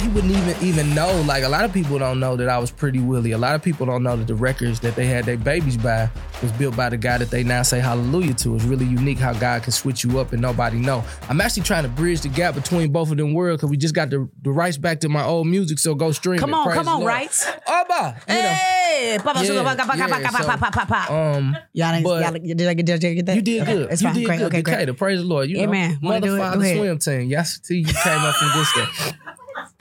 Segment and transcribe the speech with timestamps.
[0.00, 1.20] he wouldn't even even know.
[1.22, 3.32] Like a lot of people don't know that I was Pretty Willie.
[3.32, 6.08] A lot of people don't know that the records that they had their babies by
[6.42, 8.54] was built by the guy that they now say hallelujah to.
[8.56, 11.04] It's really unique how God can switch you up and nobody know.
[11.28, 13.94] I'm actually trying to bridge the gap between both of them worlds because we just
[13.94, 15.78] got the, the rights back to my old music.
[15.78, 16.54] So go stream Come it.
[16.54, 17.06] on, Praise come on, Lord.
[17.08, 17.46] rights.
[17.66, 18.40] Abba, you know.
[18.42, 21.12] Hey, Papa Sugar, Yeah, papa, papa, yeah, papa, papa, so- papa, papa.
[21.12, 23.36] Um, Y'all, ain't- y'all, did I get, did I get that?
[23.36, 23.90] You did Okay, good.
[23.90, 24.14] It's you fine.
[24.16, 24.38] did Great.
[24.38, 24.46] good.
[24.46, 24.72] Okay, great.
[24.74, 25.48] Decatur, praise the Lord.
[25.48, 25.98] You Amen.
[26.00, 26.40] know, Wanna do mother it?
[26.40, 26.76] father Go ahead.
[26.76, 27.28] swim team.
[27.30, 29.12] Yes, see, you came up from good stuff.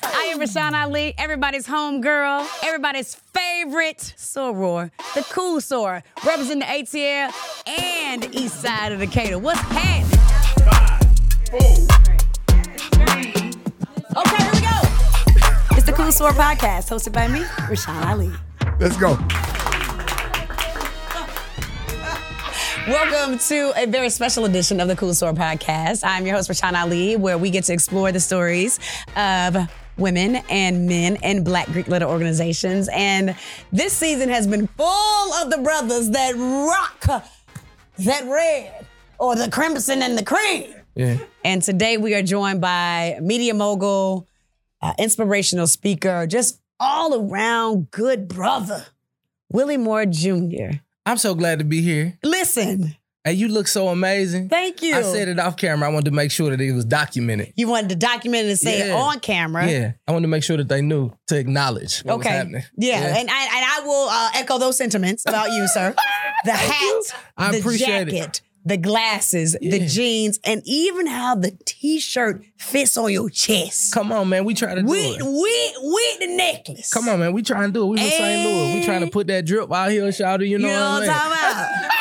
[0.03, 6.65] I am Rashawn Ali, everybody's home girl, everybody's favorite soror, the cool soror, representing the
[6.65, 7.31] ATL
[7.67, 9.39] and the east side of Decatur.
[9.39, 10.05] What's happening?
[10.65, 11.01] Five,
[11.49, 11.59] four,
[12.91, 13.51] three.
[14.15, 14.79] Okay, here we go.
[15.75, 18.31] It's the Cool Soror podcast, hosted by me, Rashawn Ali.
[18.79, 19.17] Let's go.
[22.87, 26.01] Welcome to a very special edition of the Cool Soror podcast.
[26.03, 28.79] I'm your host, Rashawn Ali, where we get to explore the stories
[29.15, 29.69] of
[29.99, 32.89] women and men in Black Greek letter organizations.
[32.91, 33.35] And
[33.71, 37.23] this season has been full of the brothers that rock
[37.99, 38.85] that red
[39.19, 40.73] or the crimson and the cream.
[40.95, 41.17] Yeah.
[41.43, 44.27] And today we are joined by media mogul,
[44.81, 48.85] uh, inspirational speaker, just all around good brother,
[49.51, 50.79] Willie Moore Jr.
[51.05, 52.17] I'm so glad to be here.
[52.23, 54.47] Listen, Hey, you look so amazing.
[54.47, 54.95] thank you.
[54.95, 55.89] I said it off camera.
[55.89, 57.51] I wanted to make sure that it was documented.
[57.57, 58.95] You wanted to document it and say it Yeah.
[58.95, 59.69] on camera.
[59.69, 62.35] Yeah, I wanted to make sure that they knew to acknowledge what was Okay.
[62.35, 62.63] happening.
[62.77, 63.17] Yeah.
[63.17, 65.93] And I and I will uh, echo those sentiments about you, sir.
[66.45, 67.03] The hat,
[67.35, 68.11] I the appreciate it.
[68.11, 69.87] jacket, the glasses, the Yeah.
[69.87, 73.93] jeans, and even how the t-shirt fits on your chest.
[73.93, 74.45] Come on, man.
[74.45, 75.21] We try to do With it.
[75.21, 76.93] with with the necklace.
[76.93, 77.33] Come on, man.
[77.33, 77.87] We trying to do it.
[77.87, 78.45] We from St.
[78.49, 78.73] Louis.
[78.79, 81.09] We trying to put that drip out here, shout You You know, know, what I'm
[81.09, 81.91] I'm talking about?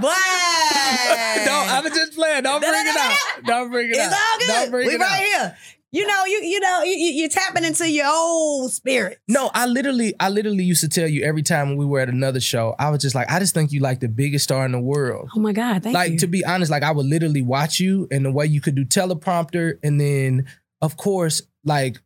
[0.00, 2.42] But Don't, I'm just playing.
[2.42, 3.16] Don't bring it out.
[3.44, 4.12] Don't bring it it's out.
[4.12, 4.46] all good.
[4.48, 5.40] Don't bring we it right out.
[5.42, 5.56] here.
[5.92, 9.18] You know, you you know, you, you- you're tapping into your old spirit.
[9.26, 12.08] No, I literally, I literally used to tell you every time when we were at
[12.08, 14.70] another show, I was just like, I just think you like the biggest star in
[14.70, 15.30] the world.
[15.34, 16.18] Oh my God, thank like you.
[16.18, 18.84] to be honest, like I would literally watch you and the way you could do
[18.84, 20.46] teleprompter, and then
[20.80, 22.00] of course, like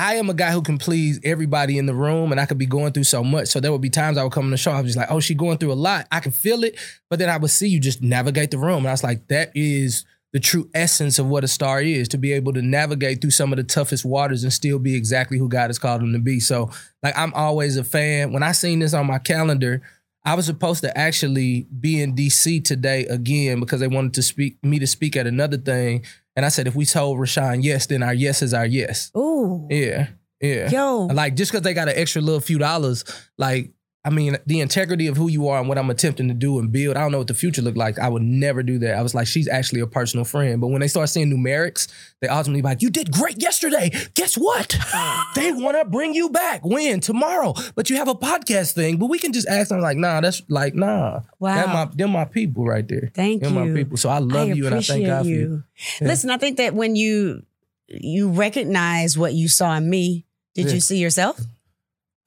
[0.00, 2.64] I am a guy who can please everybody in the room, and I could be
[2.64, 3.48] going through so much.
[3.48, 5.10] So there would be times I would come in the show, I was just like,
[5.10, 6.06] oh, she going through a lot.
[6.10, 6.78] I can feel it,
[7.10, 9.52] but then I would see you just navigate the room, and I was like, that
[9.54, 13.32] is the true essence of what a star is to be able to navigate through
[13.32, 16.18] some of the toughest waters and still be exactly who God has called them to
[16.18, 16.40] be.
[16.40, 16.70] So,
[17.02, 18.32] like, I'm always a fan.
[18.32, 19.82] When I seen this on my calendar,
[20.24, 24.62] I was supposed to actually be in DC today again because they wanted to speak
[24.62, 26.04] me to speak at another thing.
[26.36, 29.10] And I said, if we told Rashawn yes, then our yes is our yes.
[29.16, 29.66] Ooh.
[29.70, 30.08] Yeah.
[30.40, 30.70] Yeah.
[30.70, 31.06] Yo.
[31.06, 33.04] Like just because they got an extra little few dollars,
[33.38, 36.58] like I mean, the integrity of who you are and what I'm attempting to do
[36.58, 36.96] and build.
[36.96, 37.98] I don't know what the future looked like.
[37.98, 38.94] I would never do that.
[38.94, 40.58] I was like, she's actually a personal friend.
[40.58, 41.86] But when they start seeing numerics,
[42.20, 43.90] they ultimately be like, you did great yesterday.
[44.14, 44.74] Guess what?
[45.34, 46.64] they want to bring you back.
[46.64, 47.00] When?
[47.00, 47.52] Tomorrow.
[47.74, 48.96] But you have a podcast thing.
[48.96, 51.20] But we can just ask them like, nah, that's like, nah.
[51.38, 51.54] Wow.
[51.54, 53.10] That my, they're my people right there.
[53.14, 53.58] Thank they're you.
[53.58, 53.98] my people.
[53.98, 55.62] So I love you and I thank God for you.
[56.00, 56.08] Yeah.
[56.08, 57.42] Listen, I think that when you
[57.88, 60.24] you recognize what you saw in me,
[60.54, 60.74] did Yeah.
[60.74, 61.38] you see yourself?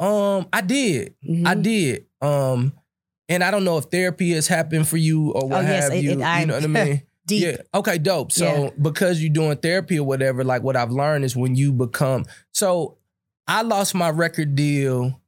[0.04, 1.16] Um, I did.
[1.28, 1.48] Mhm.
[1.48, 2.06] I did.
[2.22, 2.74] Um,
[3.30, 5.94] and I don't know if therapy has happened for you or what Oh, yes, have
[5.94, 6.12] it- you.
[6.12, 7.02] it- you know what I mean?
[7.26, 7.42] Deep.
[7.44, 7.58] Yeah.
[7.74, 8.34] Okay, dope.
[8.34, 8.70] So Yeah.
[8.82, 12.98] because you're doing therapy or whatever, like what I've learned is when you become so
[13.48, 15.20] I lost my record deal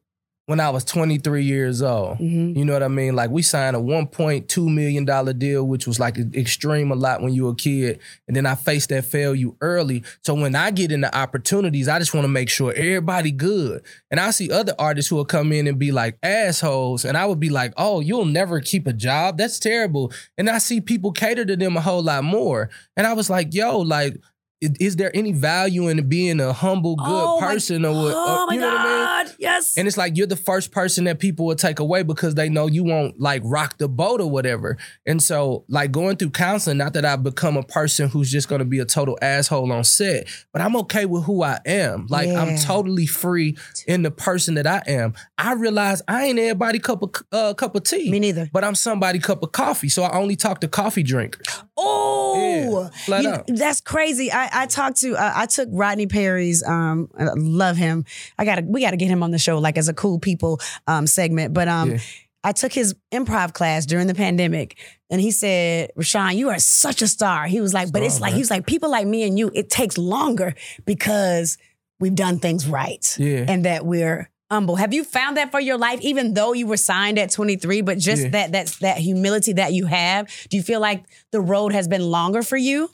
[0.47, 2.19] when I was 23 years old.
[2.19, 2.55] Mhm.
[2.55, 3.15] You know what I mean?
[3.15, 7.33] Like we signed a 1.2 million dollar deal, which was like extreme a lot when
[7.33, 7.99] you were a kid.
[8.27, 10.03] And then I faced that failure early.
[10.23, 13.81] So when I get into opportunities, I just want to make sure everybody good.
[14.11, 17.25] And I see other artists who will come in and be like assholes, and I
[17.25, 19.37] would be like, "Oh, you'll never keep a job.
[19.39, 22.69] That's terrible." And I see people cater to them a whole lot more.
[22.95, 24.17] And I was like, "Yo, like."
[24.63, 28.13] I- Is there any value in being a humble, good Oh my- person, or what?
[28.15, 29.25] Oh my you know what I mean?
[29.27, 29.35] God!
[29.39, 29.77] Yes.
[29.77, 32.67] And it's like you're the first person that people will take away because they know
[32.67, 34.77] you won't like rock the boat or whatever.
[35.05, 38.65] And so, like going through counseling, not that I've become a person who's just gonna
[38.65, 42.07] be a total asshole on set, but I'm okay with who I am.
[42.09, 45.13] Like I'm totally free in the person that I am.
[45.37, 48.09] I realize I ain't everybody cup of uh, cup of tea.
[48.11, 48.49] Me neither.
[48.53, 51.45] But I'm somebody cup of coffee, so I only talk to coffee drinkers.
[51.77, 54.31] Oh, Yeah, You- that's crazy.
[54.31, 58.05] I, I talked to uh, I took Rodney Perry's um I love him.
[58.37, 61.07] I gotta we gotta get him on the show like as a cool people um
[61.07, 61.53] segment.
[61.53, 61.97] But um Yeah.
[62.43, 64.77] I took his improv class during the pandemic,
[65.09, 68.33] and he said, "Rashawn, you are such a star." He was like, "But it's like
[68.33, 68.35] man.
[68.35, 69.49] he was like people like me and you.
[69.55, 70.53] It takes longer
[70.85, 71.57] because
[71.99, 73.45] we've done things right, Yeah.
[73.47, 74.75] and that we're." Humble.
[74.75, 77.97] Have you found that for your life, even though you were signed at 23, but
[77.97, 78.29] just Yeah.
[78.29, 80.27] that that's that humility that you have?
[80.49, 82.91] Do you feel like the road has been longer for you?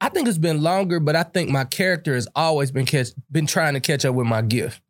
[0.00, 3.46] I think it's been longer, but I think my character has always been catch been
[3.46, 4.80] trying to catch up with my gift.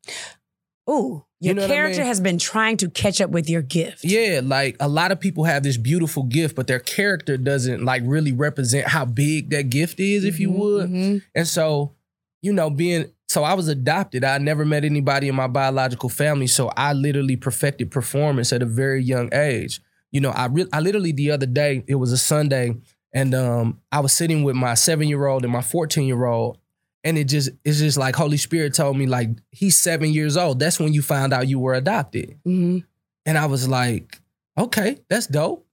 [0.88, 2.06] Ooh, You your know what I character mean?
[2.06, 4.04] has been trying to catch up with your gift.
[4.04, 8.02] Yeah, like a lot of people have this beautiful gift, but their character doesn't like
[8.04, 10.90] really represent how big that gift is, if you Mhm, would.
[10.90, 11.22] mhm.
[11.34, 11.94] And so,
[12.42, 14.24] you know, being so I was adopted.
[14.24, 18.66] I never met anybody in my biological family, so I literally perfected performance at a
[18.66, 19.80] very young age.
[20.10, 22.74] You know, I re- I literally the other day, it was a Sunday,
[23.12, 26.58] and um, I was sitting with my seven year old and my fourteen year old,
[27.04, 30.58] and it just it's just like Holy Spirit told me like he's seven years old.
[30.58, 32.84] That's when you found out you were adopted, Mhm.
[33.26, 34.20] and I was like,
[34.58, 35.66] okay, that's dope.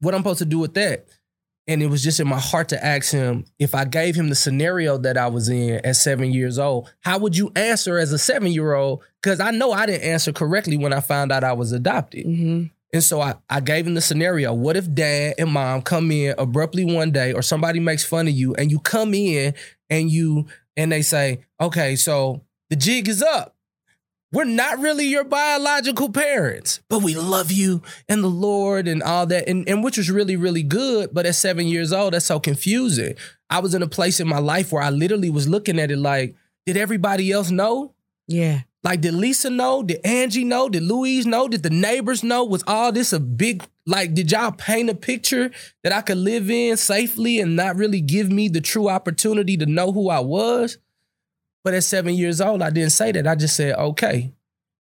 [0.00, 1.06] What am I'm supposed to do with that?
[1.66, 4.34] And it was just in my heart to ask him if I gave him the
[4.34, 8.18] scenario that I was in at seven years old, how would you answer as a
[8.18, 9.02] seven year old?
[9.22, 12.26] Because I know I didn't answer correctly when I found out I was adopted.
[12.26, 12.70] Mhm.
[12.94, 14.54] And so I, I gave him the scenario.
[14.54, 18.34] What if dad and mom come in abruptly one day or somebody makes fun of
[18.34, 19.52] you and you come in
[19.90, 20.46] and you
[20.76, 23.56] and they say, okay, so the jig is up.
[24.30, 29.26] We're not really your biological parents, but we love you and the Lord and all
[29.26, 29.48] that.
[29.48, 31.10] And, and which was really, really good.
[31.12, 33.16] But at seven years old, that's so confusing.
[33.50, 35.98] I was in a place in my life where I literally was looking at it
[35.98, 37.92] like, did everybody else know?
[38.28, 38.62] Yeah.
[38.84, 39.82] Like, did Lisa know?
[39.82, 40.68] Did Angie know?
[40.68, 41.48] Did Louise know?
[41.48, 42.44] Did the neighbors know?
[42.44, 45.50] Was all this a big, like, did y'all paint a picture
[45.82, 49.64] that I could live in safely and not really give me the true opportunity to
[49.64, 50.76] know who I was?
[51.64, 53.26] But at seven years old, I didn't say that.
[53.26, 54.34] I just said, okay.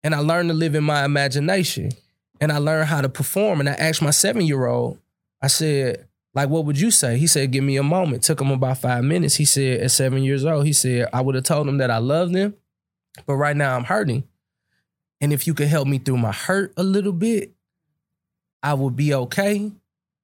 [0.02, 1.92] And I learned to live in my imagination
[2.40, 3.60] and I learned how to perform.
[3.60, 4.98] And I asked my seven year old,
[5.42, 7.18] I said, like, what would you say?
[7.18, 8.24] He said, give me a moment.
[8.24, 9.36] Took him about five minutes.
[9.36, 11.98] He said, at seven years old, he said, I would have told him that I
[11.98, 12.56] loved him
[13.26, 14.24] but right now I'm hurting.
[15.22, 17.52] And if you could help me through my hurt a little bit,
[18.64, 19.72] I would be okay.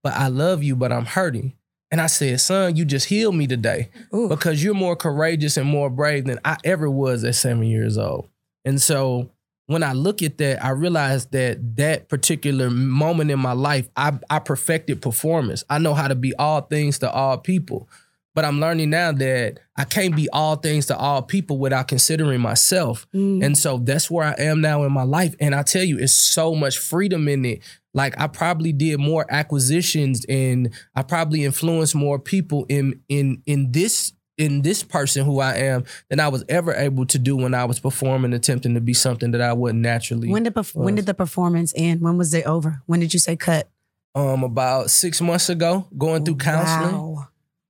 [0.04, 1.54] But I love you, but I'm hurting.
[1.92, 4.28] And I said, son, you just healed me today Ooh.
[4.28, 8.28] because you're more courageous and more brave than I ever was at seven years old.
[8.66, 9.30] And so
[9.68, 14.18] when I look at that, I realize that that particular moment in my life, I,
[14.30, 15.64] I perfected performance.
[15.70, 17.88] I know how to be all things to all people.
[18.36, 22.42] But I'm learning now that I can't be all things to all people without considering
[22.42, 23.08] myself.
[23.14, 23.44] Mm.
[23.44, 25.34] And so that's where I am now in my life.
[25.40, 27.62] And I tell you, it's so much freedom in it.
[27.94, 33.72] Like I probably did more acquisitions and I probably influenced more people in in in
[33.72, 37.54] this in this person who I am than I was ever able to do when
[37.54, 40.28] I was performing, attempting to be something that I wouldn't naturally.
[40.30, 42.02] when did perf- when did the performance end?
[42.02, 42.82] When was it over?
[42.86, 43.70] When did you say cut?
[44.14, 47.28] um about six months ago, going through counseling, Wow.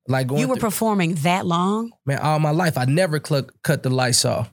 [0.07, 1.91] Like going You were through, performing that long?
[2.05, 2.77] man all my life.
[2.77, 4.51] I never cl- cut the lights off.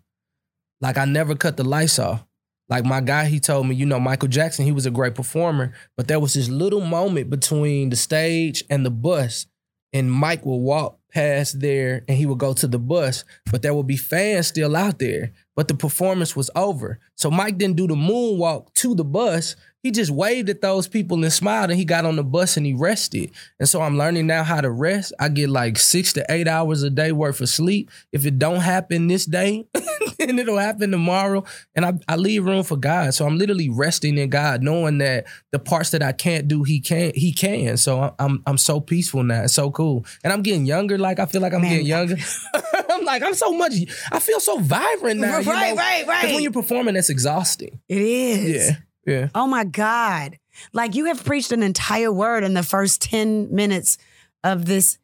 [0.80, 2.24] Like I never cut the lights off.
[2.68, 5.72] Like my guy, he told me, you know, Michael Jackson, he was a great performer,
[5.96, 9.46] but there was this little moment between the stage and the bus,
[9.92, 13.74] and Mike would walk past there and he would go to the bus, but there
[13.74, 16.98] would be fans still out there, but the performance was over.
[17.16, 19.54] So Mike didn't do the moonwalk to the bus.
[19.82, 22.64] He just waved at those people and smiled, and he got on the bus and
[22.64, 23.32] he rested.
[23.58, 25.12] And so I'm learning now how to rest.
[25.18, 27.90] I get like six to eight hours a day worth of sleep.
[28.12, 29.66] If it don't happen this day,
[30.18, 31.42] then it'll happen tomorrow.
[31.74, 33.12] And I, I leave room for God.
[33.14, 36.78] So I'm literally resting in God, knowing that the parts that I can't do, He
[36.80, 37.10] can.
[37.16, 37.76] He can.
[37.76, 39.42] So I'm I'm so peaceful now.
[39.42, 40.06] It's so cool.
[40.22, 40.96] And I'm getting younger.
[40.96, 42.16] Like I feel like I'm Man, getting younger.
[42.88, 43.72] I'm like I'm so much.
[44.12, 45.38] I feel so vibrant now.
[45.38, 45.76] you Right, know?
[45.76, 46.32] right, right.
[46.34, 47.80] When you're performing, that's exhausting.
[47.88, 48.68] It is.
[48.70, 48.76] Yeah.
[49.04, 49.28] Yeah.
[49.34, 50.38] Oh my God.
[50.72, 53.98] Like you have preached an entire word in the first 10 minutes
[54.44, 54.98] of this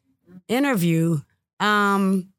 [0.47, 1.19] interview.
[1.59, 2.29] Um,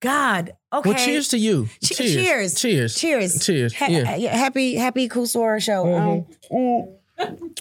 [0.00, 0.52] God.
[0.72, 0.90] Okay.
[0.90, 1.68] Well, cheers to you.
[1.82, 2.14] Che- cheers.
[2.14, 2.54] cheers.
[2.54, 2.94] Cheers.
[3.00, 3.46] Cheers.
[3.46, 3.74] Cheers.
[3.74, 4.16] Ha- yeah.
[4.16, 5.94] yeah, Happy, happy Cool Soror show.
[5.94, 6.96] Um, mm.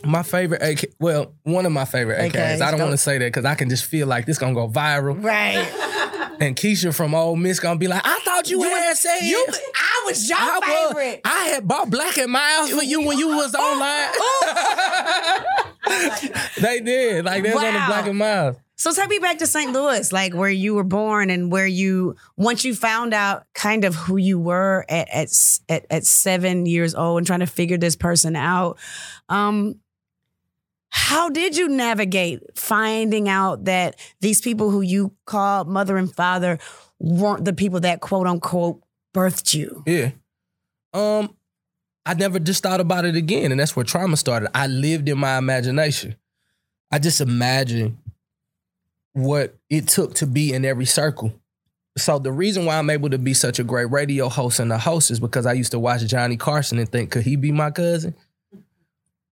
[0.03, 2.61] My favorite AK, well, one of my favorite AKs.
[2.61, 4.67] I don't want to say that because I can just feel like this gonna go
[4.67, 5.21] viral.
[5.23, 5.71] Right.
[6.37, 10.03] And Keisha from Ole Miss gonna be like, I thought you, had said You, I
[10.05, 11.21] was your I was- favorite.
[11.23, 15.43] I had bought Black and Milds for you when you was oh, oh, oh.
[15.87, 16.31] online.
[16.59, 17.23] they did.
[17.23, 18.59] Like they was on the Black and Milds.
[18.77, 19.71] So take me back to St.
[19.71, 23.95] Louis, like where you were born and where you once you found out kind of
[23.95, 25.29] who you were at at
[25.69, 28.77] at, at seven years old and trying to figure this person out.
[29.29, 29.79] Um,
[30.89, 36.59] how did you navigate finding out that these people who you call mother and father
[36.99, 38.81] weren't the people that quote unquote
[39.13, 39.83] birthed you?
[39.85, 40.11] Yeah.
[40.93, 41.35] Um,
[42.05, 44.49] I never just thought about it again, and that's where trauma started.
[44.53, 46.15] I lived in my imagination.
[46.91, 47.97] I just imagined
[49.15, 51.33] what it took to be in every circle.
[51.97, 54.77] So the reason why I'm able to be such a great radio host and a
[54.77, 57.71] host is because I used to watch Johnny Carson and think, could he be my
[57.71, 58.13] cousin?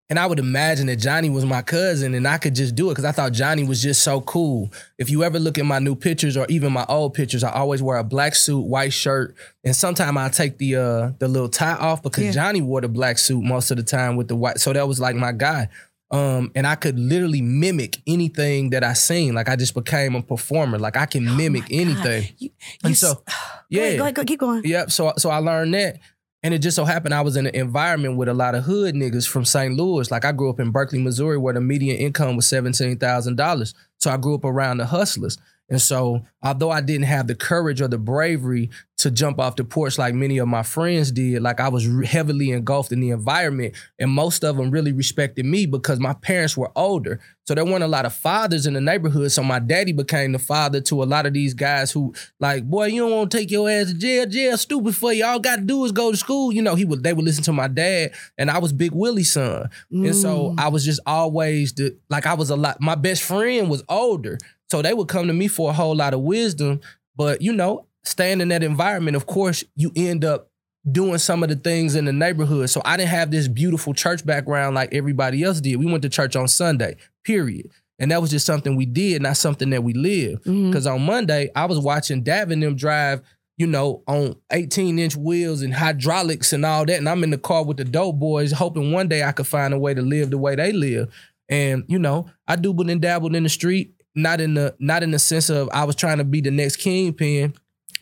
[0.09, 2.91] And I would imagine that Johnny was my cousin and I could just do it
[2.91, 4.71] because I thought Johnny was just so cool.
[4.97, 7.81] If you ever look at my new pictures or even my old pictures, I always
[7.81, 11.73] wear a black suit, white shirt, and sometimes I take the uh the little tie
[11.75, 12.31] off because Yeah.
[12.31, 14.59] Johnny wore the black suit most of the time with the white.
[14.59, 15.67] So that was like my guy.
[16.13, 19.33] Um, and I could literally mimic anything that I seen.
[19.33, 20.77] Like I just became a performer.
[20.77, 22.27] Like I can mimic anything.
[22.37, 22.51] You,
[22.83, 23.33] And so, s- go
[23.69, 23.81] yeah.
[23.81, 24.61] ahead, go ahead, go, keep going.
[24.63, 24.91] Yep.
[24.91, 25.99] So so I learned that.
[26.45, 28.95] And it just so happened I was in an environment with a lot of hood
[28.95, 29.75] niggas from St.
[29.75, 30.11] Louis.
[30.11, 33.73] Like I grew up in Berkeley, Missouri, where the median income was seventeen thousand dollars.
[33.99, 35.37] So I grew up around the hustlers.
[35.69, 39.63] And so, although I didn't have the courage or the bravery to jump off the
[39.63, 43.73] porch like many of my friends did, like I was heavily engulfed in the environment,
[43.97, 47.19] and most of them really respected me because my parents were older.
[47.45, 49.31] So there weren't a lot of fathers in the neighborhood.
[49.31, 52.87] So my daddy became the father to a lot of these guys who, like, boy,
[52.87, 54.25] you don't want to take your ass to jail.
[54.25, 55.25] Jail stupid for you.
[55.25, 56.53] All got to do is go to school.
[56.53, 57.03] You know, he would.
[57.03, 59.69] They would listen to my dad, and I was Big Willie's son.
[59.91, 60.59] And so Mm.
[60.59, 62.79] I was just always the like I was a lot.
[62.81, 64.37] My best friend was older,
[64.73, 66.81] so they would come to me for a whole lot of wisdom.
[67.15, 70.49] But you know, staying in that environment, of course, you end up
[70.91, 72.71] doing some of the things in the neighborhood.
[72.71, 75.75] So I didn't have this beautiful church background like everybody else did.
[75.75, 77.69] We went to church on Sunday, period.
[77.99, 80.43] And that was just something we did, not something that we lived.
[80.45, 80.71] Mhm.
[80.71, 83.21] Because on Monday, I was watching Davin them drive,
[83.57, 86.97] you know, on 18 inch wheels and hydraulics and all that.
[86.97, 89.71] And I'm in the car with the dope boys, hoping one day I could find
[89.71, 91.09] a way to live the way they live.
[91.49, 95.11] And, you know, I doobled and dabbled in the street, not in the not in
[95.11, 97.53] the sense of I was trying to be the next kingpin,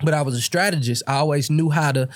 [0.03, 1.03] but I was a strategist.
[1.07, 2.09] I always knew how to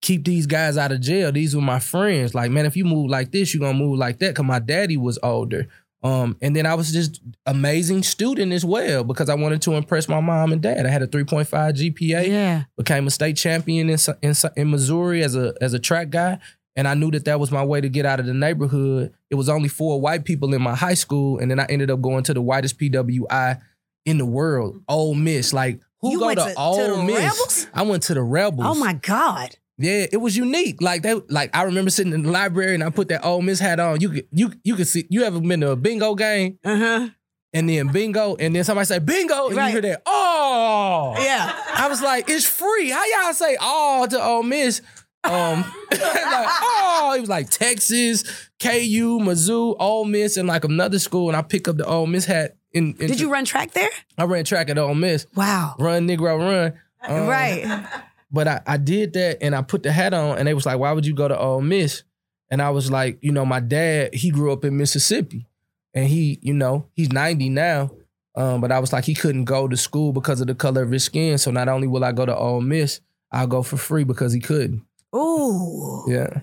[0.00, 1.30] keep these guys out of jail.
[1.32, 2.34] These were my friends.
[2.34, 4.34] Like, man, if you move like this, you're gonna move like that.
[4.34, 5.68] Cause my daddy was older.
[6.04, 10.08] Um, and then I was just amazing student as well because I wanted to impress
[10.08, 10.84] my mom and dad.
[10.84, 12.64] I had a 3.5 GPA, Yeah.
[12.76, 16.40] became a state champion in, in, in Missouri as a as a track guy,
[16.76, 19.12] and I knew that that was my way to get out of the neighborhood.
[19.30, 22.00] It was only four white people in my high school, and then I ended up
[22.00, 23.60] going to the whitest PWI
[24.06, 25.52] in the world, Ole Miss.
[25.52, 27.16] Like who You go went to, to- to Ole the Miss?
[27.18, 27.66] Rebels?
[27.74, 28.66] I went to the Rebels.
[28.66, 29.56] Oh my God.
[29.78, 30.80] Yeah, it was unique.
[30.82, 33.58] Like that, like I remember sitting in the library and I put that Ole Miss
[33.58, 34.00] hat on.
[34.00, 37.08] You could you you could see you ever been to a bingo game Uh huh.
[37.52, 39.66] and then bingo and then somebody say bingo and Right.
[39.68, 41.52] you hear that oh Yeah.
[41.74, 42.90] I was like it's free.
[42.90, 44.82] How y'all say oh to Ole Miss?
[45.24, 48.22] Um, like oh, it was like Texas,
[48.58, 51.28] KU, Mizzou, Ole Miss, and like another school.
[51.28, 52.56] And I pick up the Ole Miss hat.
[52.72, 53.90] In, in Did you run track there?
[54.16, 55.26] I ran track at Ole Miss.
[55.34, 55.74] Wow.
[55.78, 56.72] Run, Negro, run.
[57.02, 57.86] Um, right.
[58.30, 60.78] but I, I did that and I put the hat on and they was like,
[60.78, 62.02] why would you go to Ole Miss?
[62.50, 65.46] And I was like, you know, my dad, he grew up in Mississippi
[65.94, 67.90] and he, you know, he's 90 now.
[68.34, 70.90] Um, but I was like, he couldn't go to school because of the color of
[70.90, 71.36] his skin.
[71.38, 73.00] So not only will I go to Ole Miss,
[73.30, 74.82] I'll go for free because he couldn't.
[75.14, 76.04] Ooh.
[76.08, 76.40] Yeah.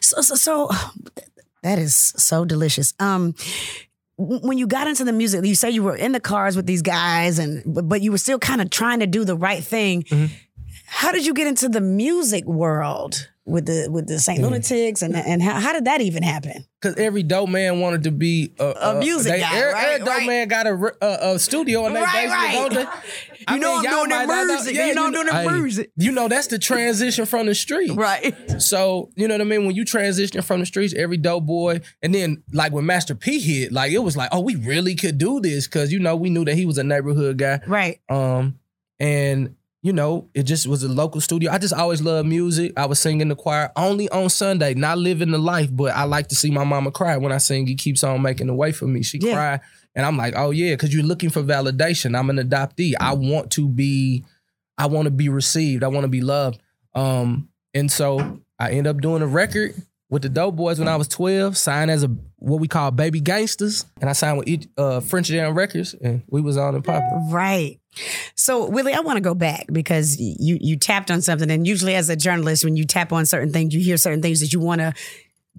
[0.00, 0.70] So, so, so
[1.62, 2.94] that is so delicious.
[2.98, 3.34] Um,
[4.16, 6.82] when you got into the music, you say you were in the cars with these
[6.82, 10.02] guys, and but, but you were still kind of trying to do the right thing.
[10.04, 10.30] Mhm.
[10.86, 14.44] How did you get into the music world with the with the Saint Mhm.
[14.44, 16.64] Lunatics, and and how, how did that even happen?
[16.80, 20.08] Cause every dope man wanted to be a, A music guy, every, right, every dope
[20.08, 20.26] right.
[20.26, 23.02] man got a, a, a studio in their Right, basement, right.
[23.56, 23.66] don't they?
[23.66, 24.74] I You know I'm doing that might not know- music.
[24.74, 25.90] You know I'm doing that music.
[25.96, 27.92] You know that's the transition from the street.
[27.94, 28.34] Right.
[28.60, 29.66] So, you know what I mean?
[29.66, 33.38] When you transition from the streets, every dope boy, and then like when Master P
[33.40, 36.30] hit, like it was like, oh, we really could do this because you know we
[36.30, 37.60] knew that he was a neighborhood guy.
[37.66, 38.00] Right.
[38.08, 38.58] Um,
[39.00, 39.54] and
[39.88, 41.50] you know, it just was a local studio.
[41.50, 42.74] I just always loved music.
[42.76, 46.04] I was singing in the choir only on Sunday, not living the life, but I
[46.04, 47.66] like to see my mama cry when I sing.
[47.66, 49.02] He keeps on making the way for me.
[49.02, 49.32] She Yeah.
[49.32, 49.60] cried,
[49.94, 52.18] and I'm like, oh yeah, because you're looking for validation.
[52.18, 52.92] I'm an adoptee.
[53.00, 54.26] I want to be,
[54.76, 55.82] I want to be received.
[55.82, 56.60] I want to be loved.
[56.94, 59.74] Um, and so I end up doing a record
[60.10, 63.20] with the Dope Boys when I was 12, signed as a what we call baby
[63.20, 66.84] gangsters, and I signed with each, uh, French Jam Records, and we was on and
[66.84, 67.30] popping.
[67.30, 67.80] Right.
[68.34, 71.94] So Willie, I want to go back because you you tapped on something, and usually
[71.94, 74.60] as a journalist, when you tap on certain things, you hear certain things that you
[74.60, 74.92] want to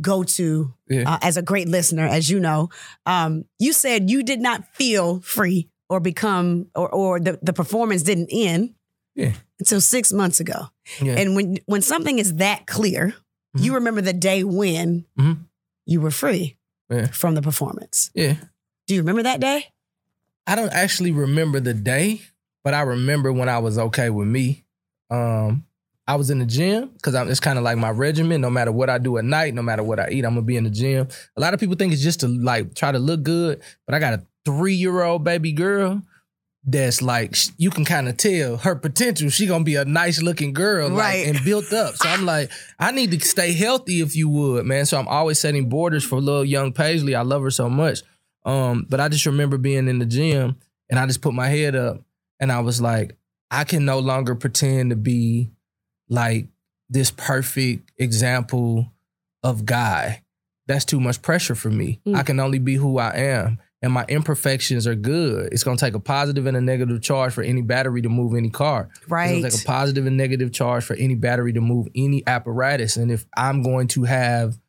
[0.01, 1.13] go to Yeah.
[1.13, 2.69] uh, as a great listener, as you know.
[3.05, 8.03] Um, you said you did not feel free or become or or the, the performance
[8.03, 8.75] didn't end
[9.15, 9.33] Yeah.
[9.59, 10.67] until six months ago.
[11.01, 11.15] Yeah.
[11.19, 13.13] And when when something is that clear,
[13.57, 15.39] you remember the day when Mhm.
[15.85, 16.55] you were free
[16.89, 17.07] Yeah.
[17.07, 18.09] from the performance.
[18.13, 18.35] yeah.
[18.87, 19.65] Do you remember that day?
[20.49, 22.21] I don't actually remember the day,
[22.63, 24.65] but I remember when I was okay with me.
[25.11, 25.65] Um,
[26.07, 28.41] I was in the gym because it's kind of like my regimen.
[28.41, 30.57] No matter what I do at night, no matter what I eat, I'm gonna be
[30.57, 31.07] in the gym.
[31.37, 33.99] A lot of people think it's just to like try to look good, but I
[33.99, 36.01] got a three year old baby girl,
[36.63, 39.29] that's like you can kind of tell her potential.
[39.29, 41.27] She gonna be a nice looking girl, like, Right.
[41.27, 41.95] and built up.
[41.95, 44.87] So I'm like, I need to stay healthy if you would, man.
[44.87, 47.13] So I'm always setting borders for little young Paisley.
[47.13, 47.99] I love her so much.
[48.49, 50.57] Um, but I just remember being in the gym
[50.89, 52.01] and I just put my head up
[52.39, 53.15] and I was like,
[53.51, 55.51] I can no longer pretend to be
[56.09, 56.47] like
[56.89, 58.91] this perfect example
[59.43, 60.23] of guy.
[60.67, 61.99] That's too much pressure for me.
[62.05, 62.15] Mm.
[62.15, 63.59] I can only be who I am.
[63.81, 65.53] And my imperfections are good.
[65.53, 68.49] It's gonna take a positive and a negative charge for any battery to move any
[68.49, 68.89] car.
[68.97, 69.35] It's Right.
[69.41, 72.97] gonna take a positive and negative charge for any battery to move any apparatus.
[72.97, 74.59] And if I'm going to have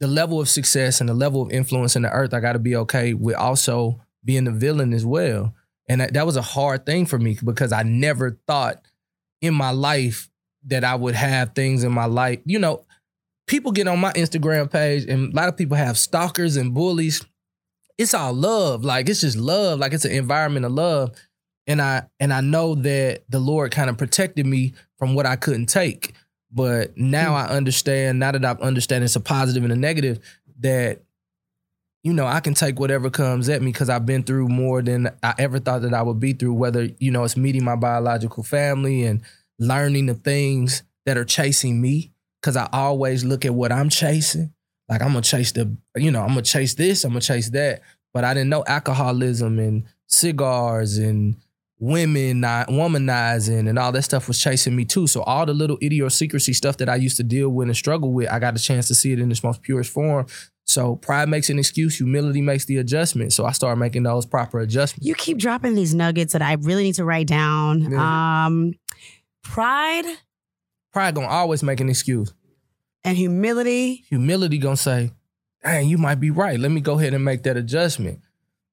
[0.00, 2.58] the level of success and the level of influence in the earth, I got to
[2.58, 5.54] be okay with also being the villain as well.
[5.88, 8.84] And that, that was a hard thing for me because I never thought
[9.40, 10.28] in my life
[10.66, 12.40] that I would have things in my life.
[12.44, 12.84] You know,
[13.46, 17.24] people get on my Instagram page and a lot of people have stalkers and bullies.
[17.98, 18.84] It's all love.
[18.84, 19.78] Like it's just love.
[19.78, 21.12] Like it's an environment of love.
[21.66, 25.36] And I and I know that the Lord kind of protected me from what I
[25.36, 26.14] couldn't take.
[26.56, 27.36] But now hmm.
[27.36, 30.18] I understand, now that I've understand it's a positive and a negative,
[30.60, 31.02] that
[32.02, 35.10] you know, I can take whatever comes at me because I've been through more than
[35.24, 38.44] I ever thought that I would be through, whether, you know, it's meeting my biological
[38.44, 39.22] family and
[39.58, 42.12] learning the things that are chasing me.
[42.44, 44.54] Cause I always look at what I'm chasing.
[44.88, 47.82] Like I'm gonna chase the, you know, I'm gonna chase this, I'm gonna chase that.
[48.14, 51.34] But I didn't know alcoholism and cigars and
[51.78, 55.06] women not womanizing and all that stuff was chasing me too.
[55.06, 58.30] So all the little idiosyncrasy stuff that I used to deal with and struggle with,
[58.30, 60.26] I got a chance to see it in its most purest form.
[60.64, 63.32] So pride makes an excuse, humility makes the adjustment.
[63.32, 65.06] So I started making those proper adjustments.
[65.06, 67.92] You keep dropping these nuggets that I really need to write down.
[67.94, 68.72] Um,
[69.42, 70.04] pride
[70.92, 72.32] Pride gonna always make an excuse.
[73.04, 74.04] and humility.
[74.08, 75.12] Humility gonna say,
[75.62, 76.58] dang, you might be right.
[76.58, 78.20] Let me go ahead and make that adjustment.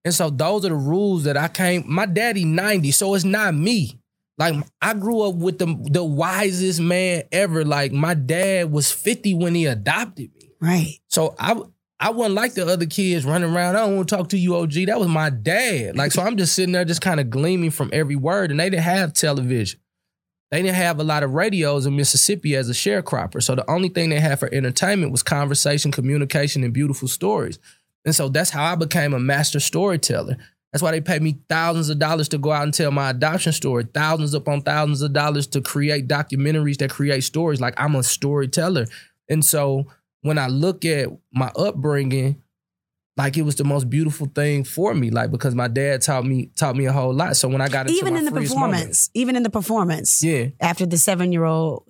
[0.06, 1.84] And so those are the rules that I came.
[1.88, 4.00] My daddy 90, so it's not me.
[4.38, 7.64] Like I grew up with the the wisest man ever.
[7.64, 10.50] Like my dad was 50 when he adopted me.
[10.60, 11.00] Right.
[11.08, 11.62] So I
[12.00, 13.76] I wasn't like the other kids running around.
[13.76, 14.74] I don't want to talk to you, OG.
[14.88, 15.96] That was my dad.
[15.96, 18.52] Like, so I'm just sitting there just kind of gleaming from every word.
[18.52, 19.80] And they didn't have television.
[20.52, 23.42] They didn't have a lot of radios in Mississippi as a sharecropper.
[23.42, 27.58] So the only thing they had for entertainment was conversation, communication, and beautiful stories.
[28.06, 30.38] And so that's how I became a master storyteller.
[30.72, 33.54] That's why they paid me thousands of dollars to go out and tell my adoption
[33.54, 37.62] story, thousands upon thousands of dollars to create documentaries that create stories.
[37.62, 38.88] Like I'm a storyteller.
[39.30, 39.86] And so
[40.22, 42.42] when I look at my upbringing,
[43.16, 46.48] like it was the most beautiful thing for me, like because my dad taught me
[46.58, 47.38] taught me a whole lot.
[47.38, 50.48] So when I got into Even in the performance, moment- even in the performance, yeah,
[50.60, 51.84] after the seven year old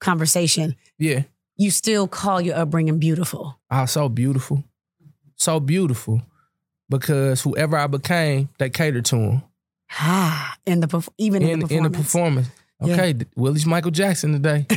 [0.00, 1.24] conversation, yeah,
[1.56, 3.60] you still call your upbringing beautiful.
[3.70, 4.64] oh, so beautiful,
[5.40, 6.22] so beautiful,
[6.88, 9.42] because whoever I became, they catered to him
[9.92, 12.48] Ah, in the even in, in the in the performance.
[12.48, 12.50] performance.
[12.82, 12.94] Yeah.
[13.12, 14.66] Okay, Willie's Michael Jackson today.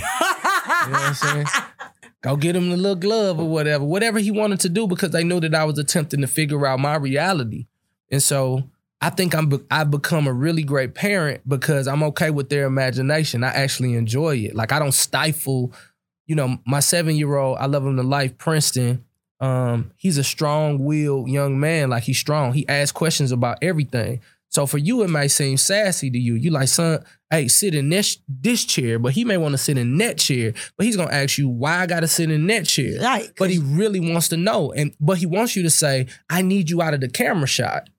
[0.86, 1.46] You know what I'm saying?
[2.24, 5.24] Go get him the little glove or whatever, whatever he wanted to do because they
[5.24, 7.68] knew that I was attempting to figure out my reality.
[8.12, 8.64] And so
[9.02, 12.66] I think I'm be- I've become a really great parent because I'm okay with their
[12.66, 13.44] imagination.
[13.46, 14.56] I actually enjoy it.
[14.56, 15.72] Like I don't stifle,
[16.28, 17.58] you know, my seven year old.
[17.60, 19.06] I love him to life, Princeton.
[19.40, 21.90] Um, he's a strong-willed young man.
[21.90, 22.54] Like he's strong.
[22.54, 24.22] He asks questions about everything.
[24.50, 26.36] So for you, it might seem sassy to you.
[26.36, 29.80] You like, son, hey, sit in this this chair, but he may want to sit
[29.80, 30.54] in that chair.
[30.78, 33.02] But he's gonna ask you why I gotta sit in that chair.
[33.02, 33.32] Right.
[33.38, 36.70] But he really wants to know, and but he wants you to say, I need
[36.70, 37.90] you out of the camera shot.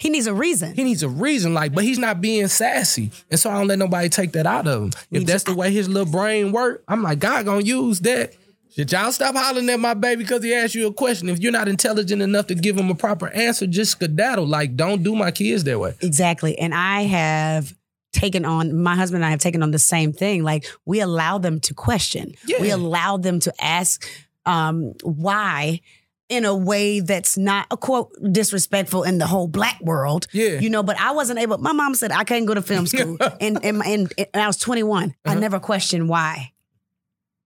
[0.00, 0.74] he needs a reason.
[0.74, 3.10] He needs a reason, like, but he's not being sassy.
[3.30, 4.92] And so I don't let nobody take that out of him.
[5.10, 8.34] If that's the way his little brain work, I'm like, God gonna use that.
[8.74, 11.28] Should y'all stop hollering at my baby because he asked you a question?
[11.28, 14.46] If you're not intelligent enough to give him a proper answer, just skedaddle.
[14.46, 15.94] Like, don't do my kids that way.
[16.00, 16.56] Exactly.
[16.58, 17.74] And I have
[18.12, 20.42] taken on, my husband and I have taken on the same thing.
[20.42, 22.60] Like we allow them to question, Yeah.
[22.60, 24.04] we allow them to ask
[24.46, 25.80] um, why
[26.28, 30.26] in a way that's not a quote disrespectful in the whole black world.
[30.32, 30.60] Yeah.
[30.60, 33.16] You know, but I wasn't able, my mom said I couldn't go to film school.
[33.40, 35.14] and, and, and, and I was 21.
[35.24, 35.40] I Uh-huh.
[35.40, 36.52] never questioned why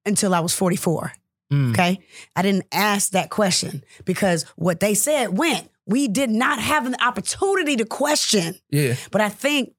[0.06, 1.12] until I was 44.
[1.52, 1.70] Mm.
[1.72, 2.00] Okay.
[2.34, 5.70] I didn't ask that question because what they said went.
[5.86, 8.54] We did not have an opportunity to question.
[8.70, 8.94] Yeah.
[9.10, 9.74] But I think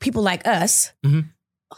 [0.00, 1.28] people like us Mhm.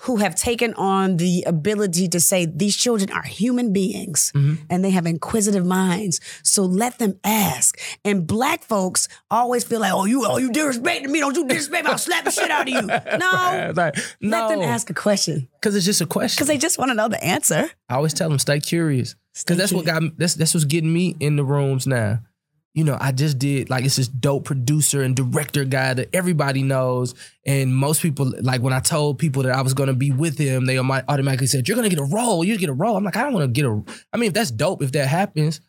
[0.03, 4.59] Who have taken on the ability to say these children are human beings Mhm.
[4.71, 6.21] and they have inquisitive minds.
[6.43, 7.79] So let them ask.
[8.05, 11.21] And black folks always feel like, oh, you oh, you disrespecting me.
[11.21, 11.91] Don't you disrespect me.
[11.93, 12.83] I'll slap the shit out of you.
[13.19, 13.73] No.
[13.77, 14.49] like, no.
[14.49, 15.49] Let them ask a question.
[15.61, 16.37] Because it's just a question.
[16.37, 17.71] Because they just want to know the answer.
[17.89, 21.17] I always tell them stay curious because that's what got that's that's what's getting me
[21.21, 22.21] in the rooms now.
[22.75, 26.65] You know, I just did like it's this dope producer and director guy that everybody
[26.65, 27.15] knows.
[27.47, 30.67] And most people, like when I told people that I was gonna be with him,
[30.67, 32.97] they automatically said, You're gonna get a role, you get a role.
[32.97, 33.83] I'm like, I don't wanna get a
[34.13, 35.61] I mean, if that's dope, if that happens,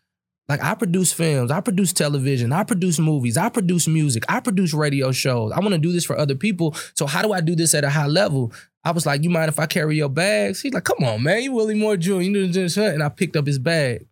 [0.49, 4.73] like I produce films, I produce television, I produce movies, I produce music, I produce
[4.73, 5.51] radio shows.
[5.51, 6.75] I wanna do this for other people.
[6.95, 8.51] So how do I do this at a high level?
[8.83, 10.59] I was like, You mind if I carry your bags?
[10.59, 12.13] He's like, Come on, man, you Willie Moore Jr.
[12.15, 14.07] And I picked up his bag.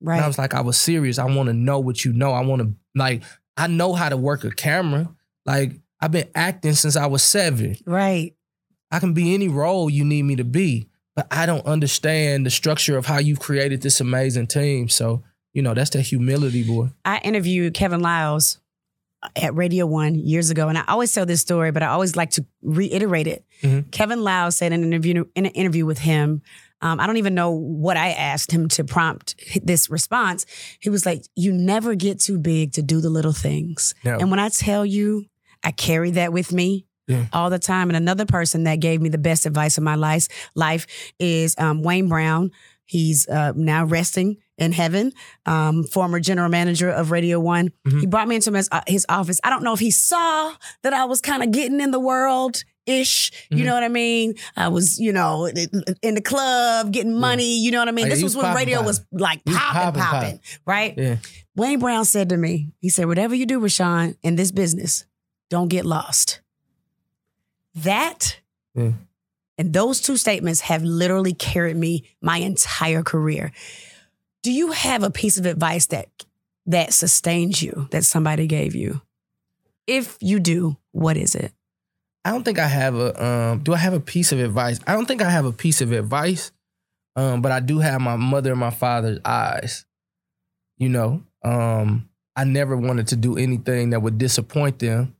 [0.00, 0.16] Right.
[0.16, 1.18] And I was like, I was serious.
[1.18, 2.32] I want to know what you know.
[2.32, 3.22] I want to like,
[3.56, 5.08] I know how to work a camera.
[5.44, 7.76] Like, I've been acting since I was seven.
[7.86, 8.34] right.
[8.90, 12.50] I can be any role you need me to be, but I don't understand the
[12.50, 14.88] structure of how you've created this amazing team.
[14.88, 16.90] So, you know, that's the humility, boy.
[17.04, 18.60] I interviewed Kevin Liles
[19.34, 22.30] at Radio One years ago, and I always tell this story, but I always like
[22.32, 23.44] to reiterate it.
[23.62, 23.90] Mhm.
[23.90, 26.42] Kevin Liles said in an interview in an interview with him,
[26.82, 30.46] um, I don't even know what I asked him to prompt this response.
[30.80, 34.18] He was like, "You never get too big to do the little things." No.
[34.18, 35.24] And when I tell you,
[35.62, 36.86] I carry that with me.
[37.08, 37.26] Yeah.
[37.32, 37.88] All the time.
[37.88, 40.88] And another person that gave me the best advice of my life life
[41.20, 42.50] is um, Wayne Brown.
[42.84, 45.12] He's uh, now resting in heaven,
[45.44, 47.70] um, former general manager of Radio One.
[47.86, 48.00] Mhm.
[48.00, 49.38] He brought me into his, uh, his office.
[49.44, 52.64] I don't know if he saw that I was kind of getting in the world
[52.86, 53.32] ish.
[53.50, 53.64] You Mhm.
[53.66, 54.34] know what I mean?
[54.56, 55.46] I was, you know,
[56.02, 57.58] in the club, getting money.
[57.58, 58.04] You know what I mean?
[58.06, 58.86] Oh, yeah, this was was when radio popping.
[58.86, 60.40] was like popping, popping, popping.
[60.66, 60.94] right?
[60.96, 61.16] Yeah.
[61.56, 65.04] Wayne Brown said to me, he said, whatever you do, Rashawn, in this business,
[65.50, 66.40] don't get lost.
[67.74, 68.40] That
[68.74, 68.92] Yeah.
[69.58, 73.52] and those two statements have literally carried me my entire career.
[74.42, 76.08] Do you have a piece of advice that
[76.66, 79.00] that sustains you that somebody gave you?
[79.86, 81.52] If you do, what is it?
[82.26, 84.80] I don't think I have a um do I have a piece of advice?
[84.84, 86.50] I don't think I have a piece of advice.
[87.14, 89.86] Um, but I do have my mother and my father's eyes.
[90.76, 95.14] You know, um, I never wanted to do anything that would disappoint them.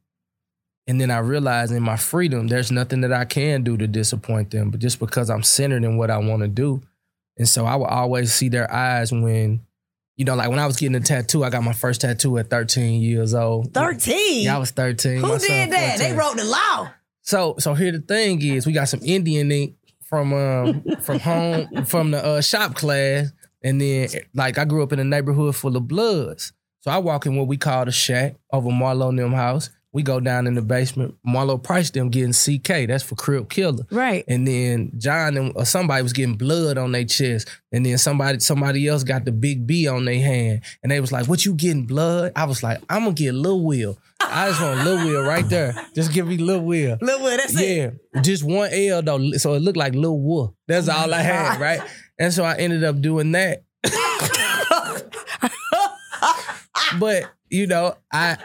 [0.89, 4.51] And then I realized in my freedom, there's nothing that I can do to disappoint
[4.51, 6.83] them, but just because I'm centered in what I want to do.
[7.39, 9.66] And so I will always see their eyes when,
[10.17, 12.49] you know, like when I was getting a tattoo, I got my first tattoo at
[12.49, 13.73] 13 years old.
[13.75, 14.45] 13.
[14.45, 15.21] Yeah, I was 13.
[15.21, 15.99] Who did that?
[15.99, 16.91] They wrote the law.
[17.23, 21.85] So so here the thing is, we got some Indian ink from um from home
[21.85, 25.77] from the uh, shop class, and then like I grew up in a neighborhood full
[25.77, 26.53] of Bloods.
[26.81, 29.71] So I walk in what we call the shack over Marlo and them house.
[29.97, 31.15] We go down in the basement.
[31.27, 32.87] Marlo Price them getting CK.
[32.87, 33.87] That's for Crip Killer.
[33.91, 34.27] Right.
[34.29, 37.49] And then John and or somebody was getting blood on their chest.
[37.73, 40.61] And then somebody somebody else got the big B on their hand.
[40.83, 42.33] And they was like, What you getting blood?
[42.37, 43.97] I was like, I'm gonna get Lil Will.
[44.21, 45.75] I just want Lil Will right there.
[45.95, 46.99] Just give me Lil Will.
[47.01, 47.99] Look what that's it.
[48.15, 50.53] Yeah, just one L though, so it looked like Lil Wolf.
[50.69, 51.81] That's all I had, right?
[52.19, 53.63] And so I ended up doing that.
[57.01, 58.37] but you know, I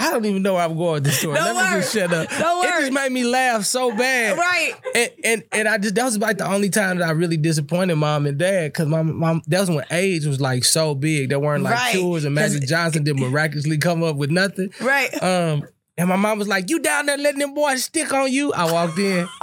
[0.00, 1.34] I don't even know where I'm going with this story.
[1.36, 2.28] Don't Let me just shut up.
[2.38, 4.38] Don't It just made me laugh so bad.
[4.38, 4.74] Right.
[4.94, 7.96] And, and and I just that was like the only time that I really disappointed
[7.96, 11.30] mom and dad because my mom that was when AIDS was like so big.
[11.30, 11.90] There weren't like Right.
[11.92, 14.72] cures and Magic Johnson did miraculously come up with nothing.
[14.80, 15.12] Right.
[15.22, 15.64] Um,
[15.96, 18.70] and my mom was like, "You down there letting them boys stick on you?" I
[18.70, 19.26] walked in.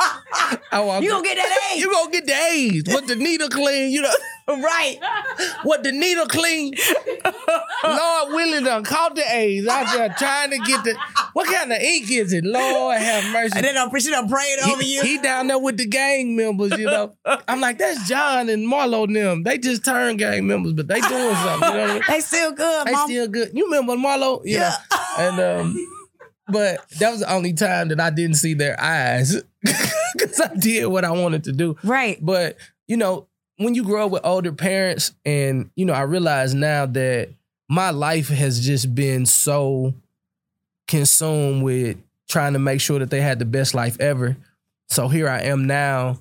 [0.71, 1.03] I walked.
[1.03, 1.81] You gonna get that AIDS.
[1.81, 2.93] You gonna get the AIDS?
[2.93, 3.91] What the needle clean?
[3.91, 4.11] You know
[4.47, 4.97] right.
[5.63, 6.73] what the needle clean?
[7.83, 10.95] Lord willing, done caught the AIDS out there trying to get the.
[11.33, 12.43] What kind of ink is it?
[12.43, 13.53] Lord have mercy.
[13.57, 15.01] And then I'm she done prayed over He, you.
[15.03, 17.15] he down there with the gang members, you know.
[17.47, 19.43] I'm like, that's John and Marlo and them.
[19.43, 21.69] They just turned gang members, but they doing something.
[21.69, 22.01] You know I mean?
[22.07, 23.07] they still good, They mom.
[23.09, 23.51] still good.
[23.53, 24.41] You remember Marlo?
[24.45, 24.75] Yeah.
[25.19, 25.87] And um,
[26.47, 30.87] but that was the only time that I didn't see their eyes because I did
[30.87, 31.75] what I wanted to do.
[31.83, 32.17] right.
[32.23, 33.27] But you know,
[33.57, 37.29] when you grow up with older parents, and you know, I realize now that
[37.69, 39.93] my life has just been so
[40.87, 44.37] consumed with trying to make sure that they had the best life ever.
[44.87, 46.19] So here I am now,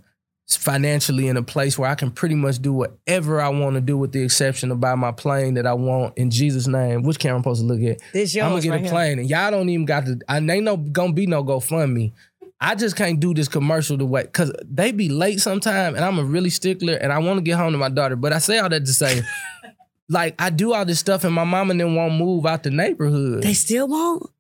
[0.49, 3.97] financially in a place where I can pretty much do whatever I want to do,
[3.97, 7.03] with the exception of buy my plane that I want in Jesus' name.
[7.03, 8.01] Which camera I'm supposed to look at?
[8.13, 8.91] This yours I'm gonna get right a here.
[8.91, 10.19] plane, and y'all don't even got to.
[10.29, 12.13] I ain't no gonna be no GoFundMe.
[12.61, 16.19] I just can't do this commercial the way because they be late sometime, and I'm
[16.19, 18.17] a really stickler, and I want to get home to my daughter.
[18.17, 19.23] But I say all that to say,
[20.09, 22.71] like I do all this stuff, and my mom and then won't move out the
[22.71, 23.43] neighborhood.
[23.43, 24.31] They still won't.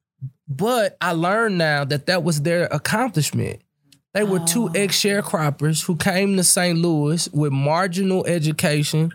[0.47, 3.61] But I learned now that that was their accomplishment.
[4.15, 4.73] They were two oh.
[4.75, 6.79] ex sharecroppers who came to St.
[6.79, 9.13] Louis with marginal education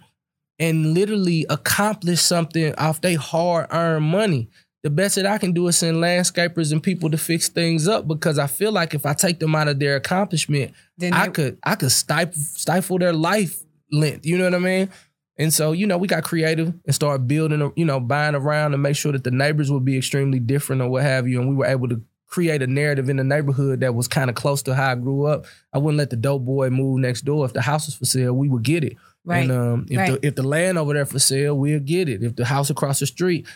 [0.60, 4.50] and literally accomplished something off their hard earned money.
[4.84, 8.08] The best that I can do is send landscapers and people to fix things up
[8.08, 11.32] because I feel like if I take them out of their accomplishment, Then I they-
[11.32, 14.26] could I could stifle stifle their life length.
[14.26, 14.90] You know what I mean?
[15.38, 18.78] And so, you know, we got creative and started building, you know, buying around to
[18.78, 21.40] make sure that the neighbors would be extremely different or what have you.
[21.40, 24.36] And we were able to create a narrative in the neighborhood that was kind of
[24.36, 25.46] close to how I grew up.
[25.74, 27.44] I wouldn't let the dope boy move next door.
[27.44, 28.96] If the house was for sale, we would get it.
[29.26, 29.40] Right.
[29.50, 30.22] And um, if Right.
[30.22, 32.24] the if the land over there for sale, we'll get it.
[32.24, 33.48] If the house across the street,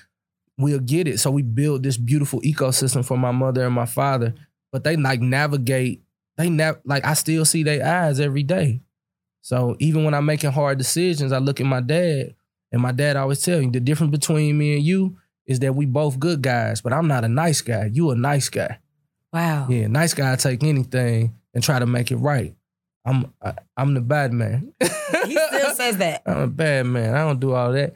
[0.57, 1.19] we'll get it.
[1.19, 4.33] So we built this beautiful ecosystem for my mother and my father.
[4.71, 6.01] But they like navigate.
[6.37, 8.81] They nav like I still see their eyes every day.
[9.41, 12.33] So even when I'm making hard decisions, I look at my dad,
[12.71, 15.85] and my dad always tell me the difference between me and you is that we
[15.85, 17.89] both good guys, but I'm not a nice guy.
[17.91, 18.79] You a nice guy.
[19.31, 19.67] Wow.
[19.69, 22.55] Yeah, nice guy take anything and try to make it right.
[23.05, 24.73] I'm I, I'm the bad man.
[25.25, 26.23] He still says that.
[26.25, 27.15] I'm a bad man.
[27.15, 27.93] I don't do all that.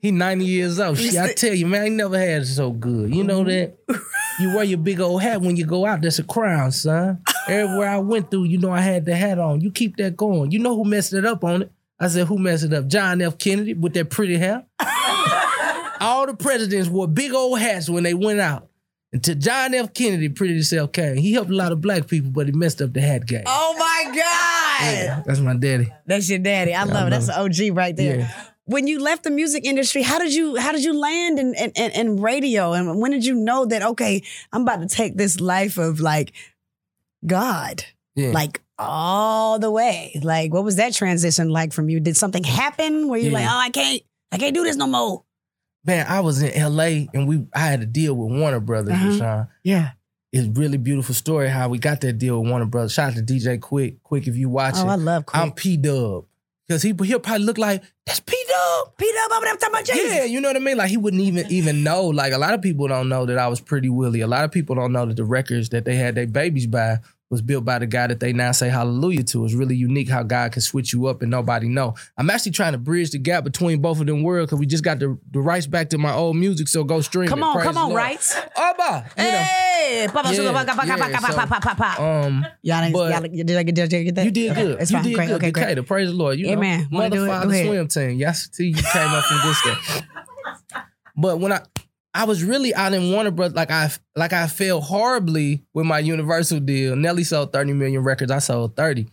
[0.00, 0.98] He 90 years old.
[0.98, 3.12] Shit, I tell you, man, I never had it so good.
[3.14, 3.78] You know that?
[4.40, 6.00] You wear your big old hat when you go out.
[6.00, 7.20] That's a crown, son.
[7.48, 9.60] Everywhere I went through, you know I had the hat on.
[9.60, 10.52] You keep that going.
[10.52, 11.72] You know who messed it up on it?
[11.98, 12.86] I said, who messed it up?
[12.86, 13.36] John F.
[13.36, 14.64] Kennedy with that pretty hair.
[16.00, 18.68] All the presidents wore big old hats when they went out.
[19.10, 19.94] Until John F.
[19.94, 21.16] Kennedy pretty self came.
[21.16, 23.44] He helped a lot of black people, but he messed up the hat game.
[23.46, 24.94] Oh my God.
[24.94, 25.90] Yeah, that's my daddy.
[26.04, 26.74] That's your daddy.
[26.74, 27.10] I love I it.
[27.10, 28.18] That's love an OG right there.
[28.18, 28.42] Yeah.
[28.66, 31.70] When you left the music industry, how did you how did you land in, in,
[31.74, 32.74] in, radio?
[32.74, 36.32] And when did you know that okay, I'm about to take this life of like
[37.26, 37.84] God,
[38.14, 38.32] Yeah.
[38.32, 40.20] like all the way?
[40.22, 41.98] Like, what was that transition like from you?
[41.98, 43.38] Did something happen where you're Yeah.
[43.38, 45.24] like, oh, I can't, I can't do this no more?
[45.84, 49.06] Man, I was in LA and we I had to deal with Warner Brothers, Uh-huh.
[49.08, 49.48] Rashawn.
[49.62, 49.90] Yeah.
[50.32, 52.92] It's a really beautiful story how we got that deal with Warner Brothers.
[52.92, 53.96] Shout out to DJ Quik.
[54.04, 54.84] Quik, if you watching.
[54.86, 55.40] Oh, I love Quik.
[55.40, 56.26] I'm P Dub.
[56.66, 58.94] Because he he'll probably look like, that's P Dub.
[58.98, 60.12] Peter up over there talking about Jesus.
[60.12, 60.76] Yeah, you know what I mean?
[60.76, 62.04] Like he wouldn't even even know.
[62.08, 64.20] Like a lot of people don't know that I was pretty Willie.
[64.20, 66.98] A lot of people don't know that the records that they had their babies by
[67.30, 69.44] was built by the guy that they now say hallelujah to.
[69.44, 71.94] It's really unique how God can switch you up and nobody know.
[72.16, 74.82] I'm actually trying to bridge the gap between both of them worlds because we just
[74.82, 77.42] got the, the rights back to my old music, so go stream Come it.
[77.46, 77.98] on, Praise come the on, Lord.
[77.98, 78.36] right?
[78.56, 79.30] Abba, you know.
[79.38, 82.00] Hey, Papa Yeah, Sugar, pop, pop, yeah, pop, pop, so- pop, pop, pop, pop, pop.
[82.00, 84.24] Um, Y'all, didn't- but- y'all, did I get, did I get that?
[84.24, 84.80] You did Okay, good.
[84.80, 85.04] It's you fine.
[85.04, 85.26] did Great.
[85.28, 85.34] good.
[85.36, 85.62] Okay, great.
[85.64, 86.38] Decatur, praise the Lord.
[86.38, 86.88] You Yeah, know, man.
[86.90, 87.26] Wanna mother, do it?
[87.26, 87.66] Go father, ahead.
[87.66, 88.18] swim team.
[88.18, 90.02] Y'all see, you came up from good stuff.
[91.16, 91.60] But when I,
[92.14, 95.98] I was really out in Warner Brothers, like I, like I failed horribly with my
[95.98, 96.96] Universal deal.
[96.96, 98.30] Nelly sold thirty million records.
[98.32, 99.06] I sold thirty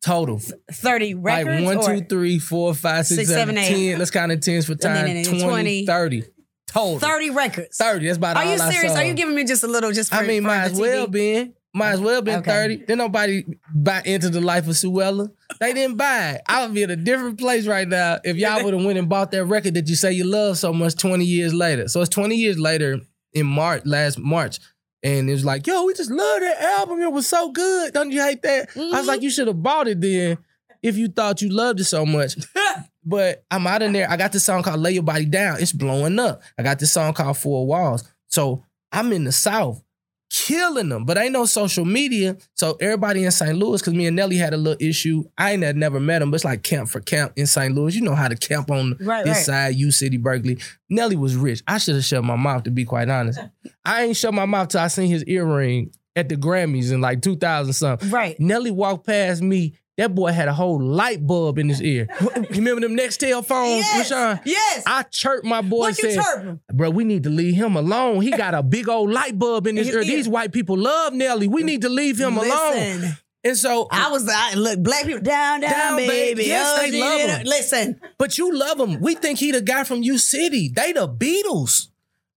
[0.00, 0.40] total.
[0.72, 1.60] 30 records?
[1.62, 3.90] like one, or two, three, four, five, six, Six, seven, seven, eight.
[3.90, 3.98] ten.
[3.98, 5.06] Let's count it tens for time.
[5.06, 5.86] and then 20, 20.
[5.86, 6.24] 30
[6.66, 6.98] total.
[6.98, 7.76] 30 records.
[7.76, 8.06] 30.
[8.06, 8.92] That's about Are all you I serious?
[8.92, 8.98] sold.
[8.98, 11.52] Are you giving me just a little just for I mean, might as well TV?
[11.72, 12.50] Might as well been Okay.
[12.50, 12.84] 30.
[12.86, 15.30] Then nobody buy into the life of Suella.
[15.60, 16.42] They didn't buy it.
[16.46, 19.08] I would be in a different place right now if y'all would have went and
[19.08, 21.86] bought that record that you say you love so much 20 years later.
[21.86, 23.00] So it's 20 years later
[23.32, 24.58] in March, last March.
[25.02, 27.00] And it was like, yo, we just love that album.
[27.00, 27.92] It was so good.
[27.92, 28.70] Don't you hate that?
[28.76, 29.24] I was like, mm-hmm.
[29.24, 30.38] you should have bought it then
[30.82, 32.36] if you thought you loved it so much.
[33.04, 34.10] But I'm out in there.
[34.10, 35.60] I got this song called Lay Your Body Down.
[35.60, 36.42] It's blowing up.
[36.58, 38.04] I got this song called Four Walls.
[38.26, 39.82] So I'm in the South
[40.30, 42.36] killing them, but ain't no social media.
[42.54, 43.56] So everybody in St.
[43.56, 45.24] Louis, because me and Nelly had a little issue.
[45.36, 47.74] I ain't had never met him, but it's like camp for camp in St.
[47.74, 47.94] Louis.
[47.94, 49.46] You know how to camp on Right, this right.
[49.46, 50.58] side, U City, Berkeley.
[50.88, 51.62] Nelly was rich.
[51.66, 53.40] I should have shut my mouth to be quite honest.
[53.84, 57.22] I ain't shut my mouth till I seen his earring at the Grammys in like
[57.22, 58.10] 2000 something.
[58.10, 58.38] Right.
[58.40, 59.74] Nelly walked past me.
[60.00, 62.08] That boy had a whole light bulb in his ear.
[62.50, 64.10] You remember them Nextel phones, Yes.
[64.10, 64.40] Rashawn?
[64.44, 64.82] Yes.
[64.86, 66.60] I chirped my boy what you said, chirping?
[66.72, 68.22] Bro, we need to leave him alone.
[68.22, 70.00] He got a big old light bulb in his his ear.
[70.02, 70.06] ear.
[70.06, 71.48] These white people love Nelly.
[71.48, 73.16] We need to leave him alone.
[73.44, 76.08] And so, I was I, look black people down, down, Down, baby.
[76.34, 76.44] baby.
[76.48, 77.46] Yes, Oh, they love him.
[77.46, 79.00] Listen, but you love him.
[79.00, 80.70] We think he the guy from U City.
[80.74, 81.88] They the Beatles.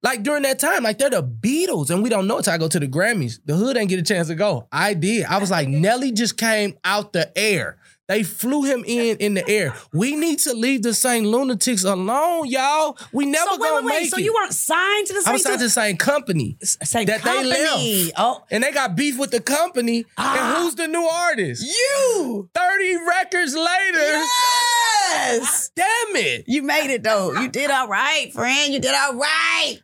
[0.03, 2.57] Like during that time, like they're the Beatles, and we don't know it till I
[2.57, 3.39] go to the Grammys.
[3.45, 4.67] The hood ain't get a chance to go.
[4.71, 5.25] I did.
[5.25, 7.77] I was like, Nelly just came out the air.
[8.09, 9.73] They flew him in in the air.
[9.93, 12.97] We need to leave the Saint Lunatics alone, y'all.
[13.13, 14.01] We never so wait, gonna wait, wait.
[14.01, 14.23] make So it.
[14.25, 15.27] you weren't signed to the same.
[15.27, 16.57] I same was signed to the same company.
[16.61, 18.03] same that they company?
[18.03, 18.11] left.
[18.17, 20.03] Oh, and they got beef with the company.
[20.17, 20.35] Ah.
[20.57, 21.63] And who's the new artist?
[21.63, 22.49] you.
[22.53, 24.21] 30 records later.
[25.13, 25.71] Yes.
[25.73, 26.43] Damn it.
[26.47, 27.31] You made it though.
[27.39, 28.73] You did all right, friend.
[28.73, 29.77] You did all right.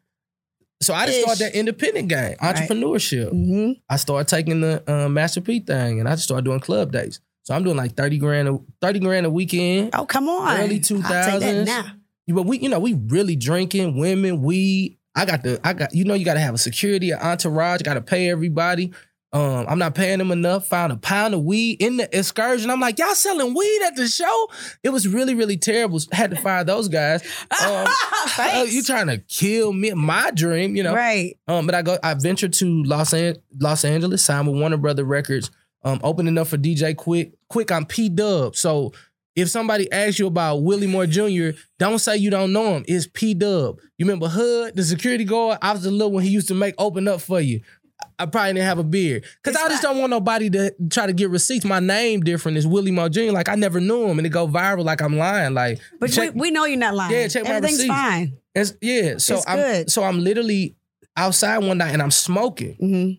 [0.81, 1.23] So I just Ish.
[1.23, 3.31] started that independent game, entrepreneurship.
[3.33, 3.71] Mm-hmm.
[3.89, 7.19] I started taking the uh, Master P thing and I just started doing club days.
[7.43, 9.89] So I'm doing like 30 grand a 30 grand a weekend.
[9.93, 10.59] Oh, come on.
[10.59, 11.65] Early 2000s.
[11.65, 11.85] now.
[12.27, 14.97] But we, you know, we really drinking, women, weed.
[15.15, 17.81] I got the, I got, you know, you got to have a security, an entourage,
[17.81, 18.93] got to pay everybody.
[19.31, 20.67] Um, I'm not paying them enough.
[20.67, 22.71] Found a pound of weed in the excursion.
[22.71, 24.47] I'm like, y'all selling weed at the show?
[24.83, 25.99] It was really, really terrible.
[26.11, 27.21] Had to fire those guys.
[27.63, 27.87] Um,
[28.39, 30.95] uh, you trying to kill me, my dream, you know?
[30.95, 31.37] right.
[31.47, 35.03] Um, but I go, I ventured to Los An- Los Angeles, signed with Warner Brother
[35.03, 35.51] Records,
[35.83, 37.33] um, opening up for DJ Quik.
[37.51, 38.55] Quik, I'm P Dub.
[38.55, 38.93] So
[39.35, 42.85] if somebody asks you about Willie Moore Jr., don't say you don't know him.
[42.87, 43.77] It's P Dub.
[43.97, 45.59] You remember Hood, the security guard?
[45.61, 47.61] I was the little one he used to make open up for you.
[48.17, 49.23] I probably didn't have a beard.
[49.43, 51.63] Cause I just don't want nobody to try to get receipts.
[51.65, 53.31] My name different is Willie Moore Jr.
[53.31, 55.53] Like I never knew him and it go viral like I'm lying.
[55.53, 57.13] Like But check- we, we know you're not lying.
[57.13, 57.93] Yeah, check my Everything's receipts.
[57.95, 58.37] fine.
[58.55, 59.17] it's, yeah.
[59.17, 59.91] So It's I'm good.
[59.91, 60.75] so I'm literally
[61.15, 62.75] outside one night and I'm smoking.
[62.75, 63.11] hmm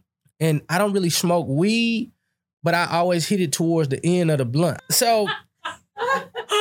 [0.45, 2.13] And I don't really smoke weed,
[2.63, 4.81] but I always hit it towards the end of the blunt.
[4.91, 5.29] So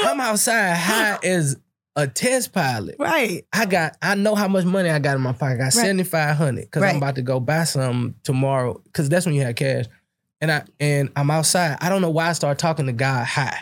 [0.04, 1.58] I'm outside high as
[2.04, 2.96] a test pilot.
[3.00, 3.46] Right.
[3.54, 5.56] I got I know how much money I got in my pocket.
[5.56, 5.74] I got Right.
[5.74, 6.92] seventy five hundred because Right.
[6.92, 9.86] I'm about to go buy some tomorrow because that's when you have cash.
[10.42, 11.78] And I and I'm outside.
[11.82, 13.62] I don't know why I started talking to God high,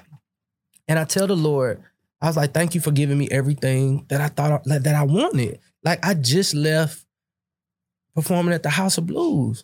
[0.87, 1.81] and I tell the Lord,
[2.21, 5.03] I was like, "Thank you for giving me everything that I thought that that I
[5.03, 7.03] wanted." Like I just left
[8.15, 9.63] performing at the House of Blues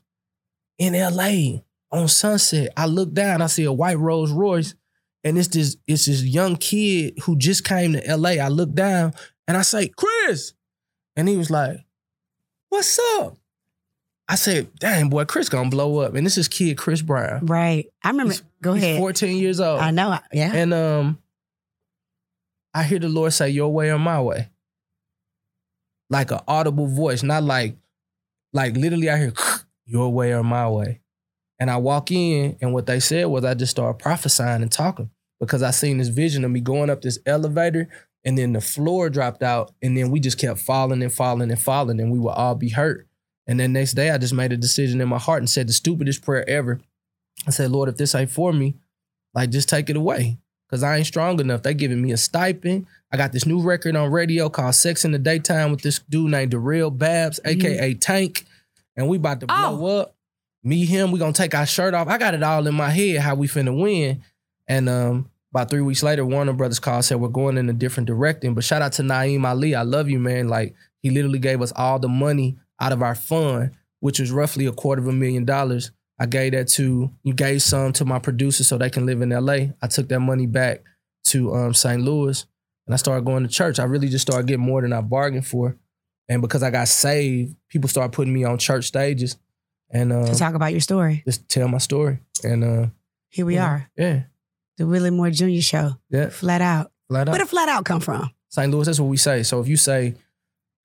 [0.78, 1.64] in L.A.
[1.92, 2.70] on Sunset.
[2.78, 4.74] I look down, I see a white Rolls Royce,
[5.24, 8.40] and it's this it's this young kid who just came to L.A.
[8.40, 9.14] I look down
[9.48, 10.54] and I say, Chris.
[11.16, 11.78] And he was like,
[12.70, 13.38] What's up?
[14.28, 16.16] I said, Dang, boy, Chris gonna blow up.
[16.16, 17.46] And this is kid Chris Brown.
[17.46, 17.88] Right.
[18.04, 18.34] I remember.
[18.34, 18.98] He's- Go He's ahead.
[19.00, 19.82] 14 years old.
[19.82, 20.18] I know.
[20.32, 20.52] Yeah.
[20.54, 21.18] And um,
[22.74, 24.50] I hear the Lord say, Your way or my way.
[26.10, 27.76] Like an audible voice, not like,
[28.54, 29.34] like literally I hear
[29.86, 31.02] your way or my way.
[31.63, 35.10] And I walk in, and what they said was I just started prophesying and talking
[35.39, 37.88] because I seen this vision of me going up this elevator,
[38.26, 41.62] and then the floor dropped out, and then we just kept falling and falling and
[41.62, 43.08] falling, and we would all be hurt.
[43.47, 45.71] And then next day, I just made a decision in my heart and said the
[45.71, 46.82] stupidest prayer ever.
[47.47, 48.76] I said, Lord, if this ain't for me,
[49.34, 50.39] like just take it away.
[50.69, 51.63] Cause I ain't strong enough.
[51.63, 52.88] They giving me a stipend.
[53.10, 56.30] I got this new record on radio called Sex in the Daytime with this dude
[56.30, 57.99] named Durrell Babbs, aka mm-hmm.
[57.99, 58.43] Tank.
[58.97, 59.78] And we about to oh.
[59.78, 60.15] blow up.
[60.63, 62.08] Me, him, we gonna take our shirt off.
[62.08, 64.23] I got it all in my head how we finna win.
[64.67, 68.08] And um, about three weeks later, Warner Brothers called said we're going in a different
[68.08, 68.54] direction.
[68.54, 69.76] But shout out to Naeem Ali.
[69.76, 70.47] I love you, man.
[70.47, 74.65] Like he literally gave us all the money out of our fund, which was roughly
[74.65, 75.91] a quarter of a million dollars.
[76.17, 79.30] I gave that to you gave some to my producer so they can live in
[79.30, 79.73] LA.
[79.82, 80.82] I took that money back
[81.26, 82.02] to um, St.
[82.02, 82.45] Louis
[82.88, 83.80] and I started going to church.
[83.80, 85.78] I really just started getting more than I bargained for.
[86.30, 89.38] And because I got saved, people started putting me on church stages
[89.94, 91.24] and uh, to talk about your story.
[91.26, 92.20] just tell my story.
[92.44, 92.88] And uh,
[93.30, 93.90] Here we yeah, are.
[93.96, 94.24] Yeah.
[94.78, 95.62] The Willie Moore Jr.
[95.62, 95.92] Show.
[96.10, 96.30] Yeah.
[96.30, 96.92] Flat out.
[97.08, 97.32] Flat out.
[97.32, 98.32] Where did flat out come from?
[98.50, 98.72] St.
[98.72, 99.44] Louis, that's what we say.
[99.44, 100.16] So if you say,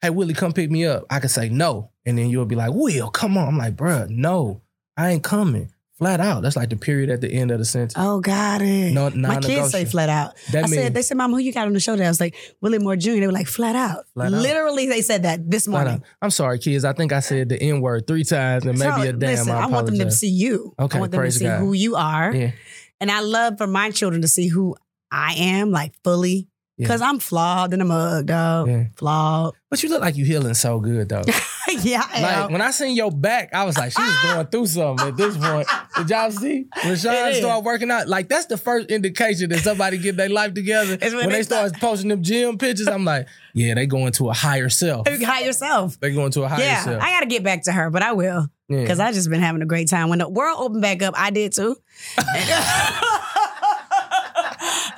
[0.01, 1.91] hey, Willie, come pick me up, I can say no.
[2.07, 3.49] And then you'll be like, Will, come on.
[3.49, 4.61] I'm like, bruh, no,
[4.97, 5.73] I ain't coming.
[5.99, 6.43] Flat out.
[6.43, 7.95] That's like the period at the end of the sentence.
[7.97, 8.93] Oh, got it.
[8.93, 10.35] No, My kids say flat out.
[10.53, 12.07] That I means said, they said, Mom, who you got on the show today?
[12.07, 13.11] I was like, Willie Moore Jr.
[13.15, 14.05] They were like, flat out.
[14.15, 14.41] Flat out.
[14.41, 16.01] Literally, they said that this morning.
[16.23, 16.85] I'm sorry, kids.
[16.85, 19.31] I think I said the N word three times and maybe So, a damn.
[19.31, 20.73] Listen, I, I, want them to see you.
[20.79, 21.59] Okay, I want them to see God.
[21.59, 22.33] who you are.
[22.33, 22.53] Yeah.
[23.01, 24.77] And I love for my children to see who
[25.11, 26.47] I am, like fully.
[26.77, 26.85] Yeah.
[26.85, 28.69] Because I'm flawed in a mug, dog.
[28.69, 28.85] Yeah.
[28.95, 29.55] Flawed.
[29.69, 31.25] But you look like you healing so good though.
[31.83, 32.53] yeah, I like am.
[32.53, 35.37] when I seen your back, I was like, she was going through something at this
[35.37, 35.69] point.
[35.97, 36.67] Did y'all see?
[36.85, 40.55] When Sean started working out, like that's the first indication that somebody get their life
[40.55, 40.95] together.
[40.95, 44.13] It's when when, they they start posting them gym pictures, I'm like, yeah, they going
[44.13, 45.07] to a higher self.
[45.09, 45.99] Hire yourself.
[46.01, 46.69] They going to a higher self.
[46.69, 47.03] Yeah, self.
[47.03, 48.81] I got to get back to her, but I will Yeah.
[48.83, 50.09] because I just been having a great time.
[50.09, 51.77] When the world opened back up, I did too.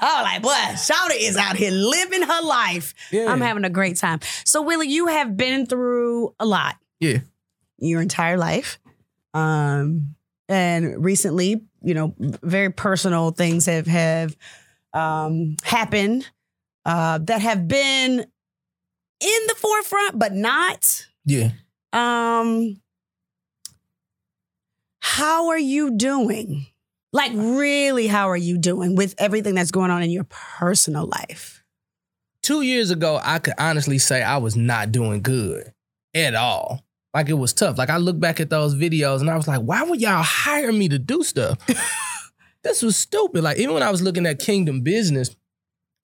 [0.01, 2.95] I was like, boy, Shawty is out here living her life.
[3.11, 3.31] Yeah.
[3.31, 4.21] I'm having a great time.
[4.45, 7.19] So, Willie, you have been through a lot yeah.
[7.79, 8.79] your entire life.
[9.35, 10.15] Um,
[10.49, 14.37] and recently, you know, very personal things have have
[14.93, 16.29] um, happened
[16.85, 18.21] uh, that have been
[19.21, 21.07] in the forefront, but not.
[21.25, 21.51] Yeah.
[21.93, 22.81] Um,
[25.01, 26.67] how are you doing?
[27.13, 31.65] Like, really, how are you doing with everything that's going on in your personal life?
[32.43, 35.73] Two years ago, I could honestly say I was not doing good
[36.15, 36.85] at all.
[37.13, 37.77] Like it was tough.
[37.77, 40.73] Like I look back at those videos and I was like, why would y'all hire
[40.73, 41.59] me to do stuff?
[42.63, 43.43] this was stupid.
[43.43, 45.35] Like even when I was looking at Kingdom Business,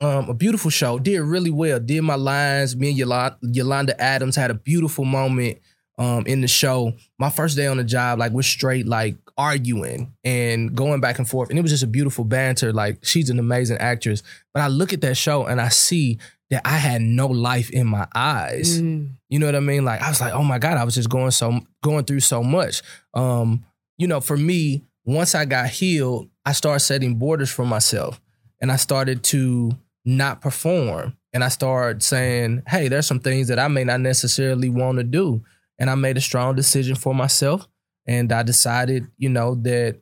[0.00, 1.80] um, a beautiful show, did really well.
[1.80, 2.76] Did my lines.
[2.76, 5.58] Me and Yolanda, Yolanda Adams had a beautiful moment
[5.96, 6.92] um, in the show.
[7.18, 11.28] My first day on the job, like we're straight like arguing and going back and
[11.28, 12.72] forth, and it was just a beautiful banter.
[12.72, 14.22] Like she's an amazing actress,
[14.54, 16.18] but I look at that show and I see
[16.50, 18.80] that I had no life in my eyes.
[18.80, 19.10] Mm.
[19.28, 19.84] You know what I mean?
[19.84, 22.42] Like I was like, oh my God, I was just going so going through so
[22.42, 22.82] much.
[23.14, 23.64] Um,
[23.98, 28.20] you know, for me, once I got healed, I started setting borders for myself.
[28.60, 29.72] And I started to
[30.04, 31.16] not perform.
[31.32, 35.04] And I started saying, hey, there's some things that I may not necessarily want to
[35.04, 35.44] do.
[35.78, 37.68] And I made a strong decision for myself.
[38.06, 40.00] And I decided, you know, that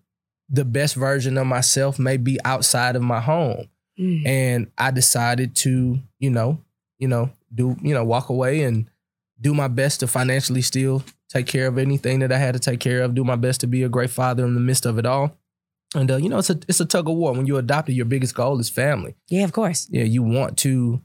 [0.49, 3.69] the best version of myself may be outside of my home.
[3.99, 4.27] Mm.
[4.27, 6.59] and I decided to, you know,
[6.99, 8.91] you know, do, you know, walk away and
[9.41, 12.81] do my best to financially still take care of anything that I had to take
[12.81, 13.15] care of.
[13.15, 15.39] Do my best to be a great father in the midst of it all.
[15.95, 17.33] And uh, you know, it's a it's a tug of war.
[17.33, 19.15] When you're adopted, your biggest goal is family.
[19.29, 19.87] Yeah, of course.
[19.91, 21.01] Yeah, you want to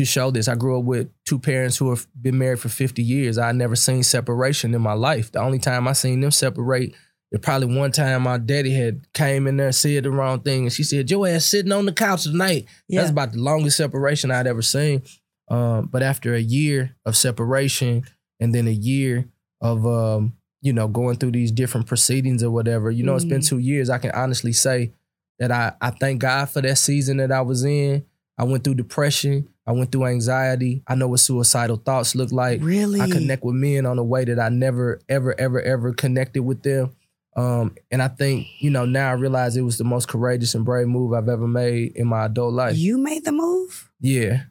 [0.00, 0.48] to show this.
[0.48, 3.38] I grew up with two parents who have been married for 50 years.
[3.38, 5.30] I never seen separation in my life.
[5.32, 6.94] The only time I seen them separate
[7.32, 10.72] is probably one time my daddy had came in there, said the wrong thing, and
[10.72, 12.66] she said, Your ass sitting on the couch tonight.
[12.88, 13.00] Yeah.
[13.00, 15.02] That's about the longest separation I'd ever seen.
[15.48, 18.04] Um, but after a year of separation
[18.40, 19.26] and then a year
[19.60, 23.40] of um, you know, going through these different proceedings or whatever, you know, it's been
[23.40, 23.48] Mhm.
[23.48, 23.90] two years.
[23.90, 24.92] I can honestly say
[25.38, 28.04] that I, I thank God for that season that I was in.
[28.38, 29.48] I went through depression.
[29.70, 30.82] I went through anxiety.
[30.88, 32.60] I know what suicidal thoughts look like.
[32.60, 33.00] really?
[33.00, 36.64] I connect with men on a way that I never, ever, ever, ever connected with
[36.64, 36.96] them.
[37.36, 40.64] Um, and I think, you know, now I realize it was the most courageous and
[40.64, 42.76] brave move I've ever made in my adult life.
[42.76, 43.88] You made the move?
[44.00, 44.42] Yeah.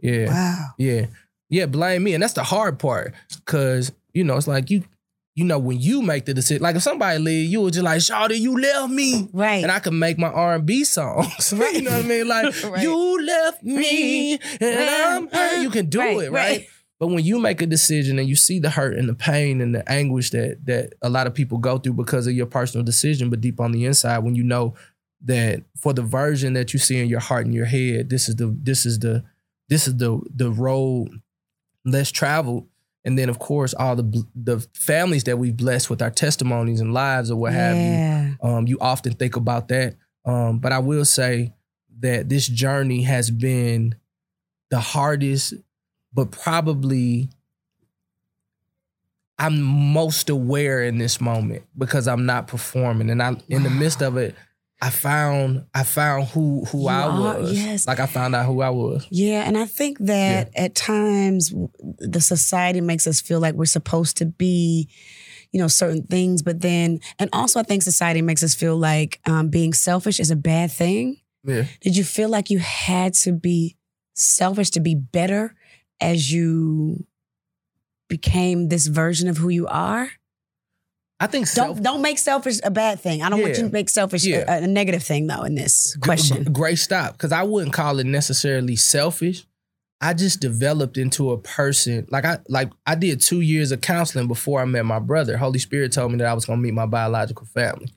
[0.00, 0.28] Yeah.
[0.28, 0.66] Wow.
[0.78, 1.06] Yeah.
[1.50, 1.66] Yeah.
[1.66, 2.14] Blame me.
[2.14, 3.12] And that's the hard part.
[3.44, 4.82] Cause, you know, it's like you,
[5.38, 8.00] you know, when you make the decision, like if somebody leave, you were just like,
[8.00, 9.28] Shawty, you left me.
[9.32, 9.62] Right.
[9.62, 11.52] And I can make my R and B songs.
[11.72, 12.26] you know what I mean?
[12.26, 12.82] Like Right.
[12.82, 15.62] you left me and I'm hurt.
[15.62, 16.66] You can do Right, it, right?
[16.98, 19.72] But when you make a decision and you see the hurt and the pain and
[19.72, 23.30] the anguish that that a lot of people go through because of your personal decision,
[23.30, 24.74] but deep on the inside, when you know
[25.24, 28.34] that for the version that you see in your heart and your head, this is
[28.34, 29.22] the this is the
[29.68, 31.10] this is the the road
[31.84, 32.66] less traveled.
[33.04, 36.92] And then of course all the the families that we've blessed with our testimonies and
[36.92, 39.94] lives or what have you um, you often think about that.
[40.24, 41.54] Um, but I will say
[42.00, 43.94] that this journey has been
[44.70, 45.54] the hardest,
[46.12, 47.30] but probably
[49.38, 54.02] I'm most aware in this moment because I'm not performing, and I in the midst
[54.02, 54.34] of it,
[54.80, 57.52] I found I found who who You I are- was.
[57.52, 57.86] yes.
[57.86, 59.06] like I found out who I was.
[59.10, 61.52] Yeah, and I think that at times
[61.98, 64.88] the society makes us feel like we're supposed to be,
[65.50, 69.20] you know, certain things, but then, and also I think society makes us feel like
[69.26, 71.16] um, being selfish is a bad thing.
[71.44, 73.76] Yeah, Did you feel like you had to be
[74.14, 75.54] selfish to be better
[76.00, 77.04] as you
[78.08, 80.10] became this version of who you are?
[81.20, 83.22] I think Don't don't make selfish a bad thing.
[83.22, 84.44] I don't want you to make selfish a- Yeah.
[84.60, 86.44] a, a negative thing though in this question.
[86.44, 87.12] g- great stop.
[87.14, 89.44] Because I wouldn't call it necessarily selfish.
[90.00, 94.28] I just developed into a person like I like I did two years of counseling
[94.28, 95.36] before I met my brother.
[95.36, 97.92] Holy Spirit told me that I was gonna meet my biological family,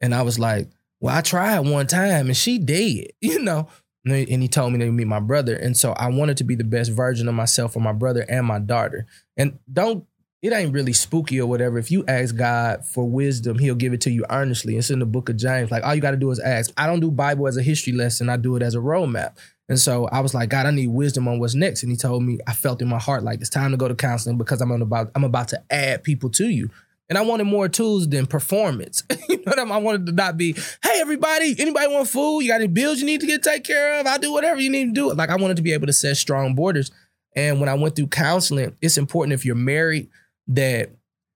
[0.00, 3.68] and I was like, "Well, I tried one time and she did," you know.
[4.06, 6.64] And he told me to meet my brother, and so I wanted to be the
[6.64, 9.06] best version of myself for my brother and my daughter.
[9.36, 10.04] And don't
[10.44, 11.78] it ain't really spooky or whatever.
[11.78, 14.76] If you ask God for wisdom, He'll give it to you earnestly.
[14.76, 15.70] It's in the book of James.
[15.70, 16.70] Like all you got to do is ask.
[16.76, 18.28] I don't do Bible as a history lesson.
[18.28, 19.38] I do it as a roadmap.
[19.70, 21.82] And so I was like, God, I need wisdom on what's next.
[21.82, 23.94] And He told me, I felt in my heart like it's time to go to
[23.94, 26.68] counseling because I'm about I'm about to add people to you.
[27.08, 29.02] And I wanted more tools than performance.
[29.30, 29.72] you know what I mean?
[29.72, 32.40] I wanted to not be, hey everybody, anybody want food?
[32.40, 34.06] You got any bills you need to get taken care of?
[34.06, 35.14] I'll do whatever you need to do.
[35.14, 36.90] Like I wanted to be able to set strong borders.
[37.34, 40.10] And when I went through counseling, it's important if you're married
[40.48, 40.90] that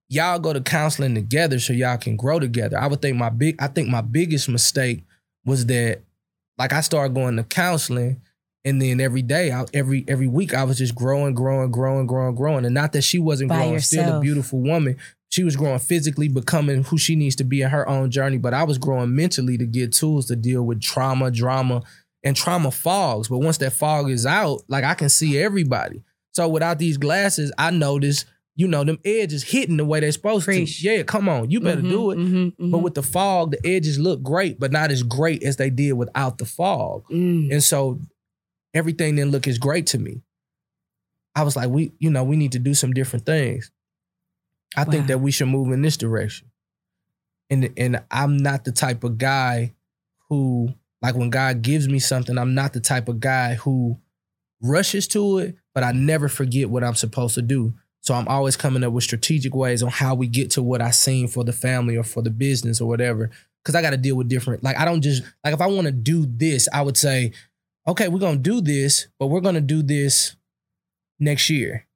[0.08, 2.78] y'all go to counseling together so y'all can grow together.
[2.78, 5.04] I would think my big I think my biggest mistake
[5.44, 6.00] was that
[6.58, 8.20] like I started going to counseling
[8.64, 12.34] and then every day I, every every week I was just growing, growing, growing, growing,
[12.34, 12.64] growing.
[12.64, 14.96] And not that she wasn't By growing, still a beautiful woman.
[15.30, 18.38] She was growing physically, becoming who she needs to be in her own journey.
[18.38, 21.82] But I was growing mentally to get tools to deal with trauma, drama,
[22.24, 23.28] and trauma fogs.
[23.28, 26.02] But once that fog is out, like I can see everybody.
[26.32, 28.24] So without these glasses, I notice,
[28.58, 30.80] you know, them edges hitting the way they're supposed Preach.
[30.82, 30.88] to.
[30.90, 32.18] Yeah, come on, you better Mhm, do it.
[32.18, 32.70] mhm, mhm.
[32.72, 35.92] But with the fog, the edges look great, but not as great as they did
[35.92, 37.04] without the fog.
[37.08, 37.52] Mm.
[37.52, 38.00] And so
[38.74, 40.22] everything didn't look as great to me.
[41.36, 43.70] I was like, we, you know, we need to do some different things.
[44.76, 46.48] I think that we should move in this direction.
[47.50, 49.72] And and I'm not the type of guy
[50.28, 53.98] who, like when God gives me something, I'm not the type of guy who
[54.60, 57.72] rushes to it, but I never forget what I'm supposed to do.
[58.00, 60.90] So I'm always coming up with strategic ways on how we get to what I
[60.90, 63.30] seen for the family or for the business or whatever.
[63.64, 65.86] Cause I got to deal with different, like I don't just, like if I want
[65.86, 67.32] to do this, I would say,
[67.86, 70.36] okay, we're to do this, but we're to do this
[71.18, 71.86] next year.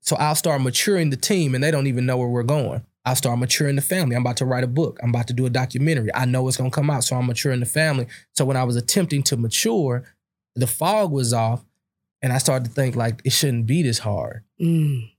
[0.00, 2.84] So I'll start maturing the team and they don't even know where we're going.
[3.04, 4.16] I'll start maturing the family.
[4.16, 4.98] I'm about to write a book.
[5.02, 6.10] I'm about to do a documentary.
[6.12, 7.04] I know it's to come out.
[7.04, 8.08] So I'm maturing the family.
[8.34, 10.04] So when I was attempting to mature,
[10.56, 11.64] the fog was off
[12.20, 14.42] and I started to think like it shouldn't be this hard.
[14.60, 15.10] Mm.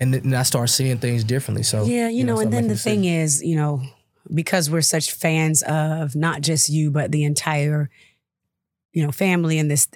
[0.00, 1.62] And then I start seeing things differently.
[1.62, 3.82] So yeah, you, know, so and then the thing is, you know,
[4.32, 7.90] because we're such fans of not just you, but the entire
[8.92, 9.86] you know, family and this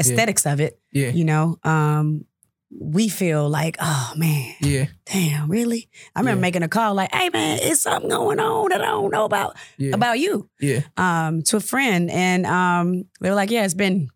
[0.00, 1.10] aesthetics of it, Yeah.
[1.10, 2.24] you know, um,
[2.72, 4.86] we feel like, oh man, Yeah.
[5.04, 5.88] damn, really?
[6.16, 6.42] I remember Yeah.
[6.42, 9.56] making a call like, hey man, it's something going on that I don't know about
[9.76, 9.94] Yeah.
[9.94, 10.48] about you.
[10.60, 10.80] yeah.
[10.96, 12.10] Um, to a friend.
[12.10, 14.08] And um they were like, Yeah, it's been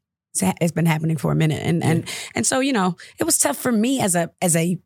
[0.60, 1.62] it's been happening for a minute.
[1.64, 4.78] And and and so, you know, it was tough for me as a as a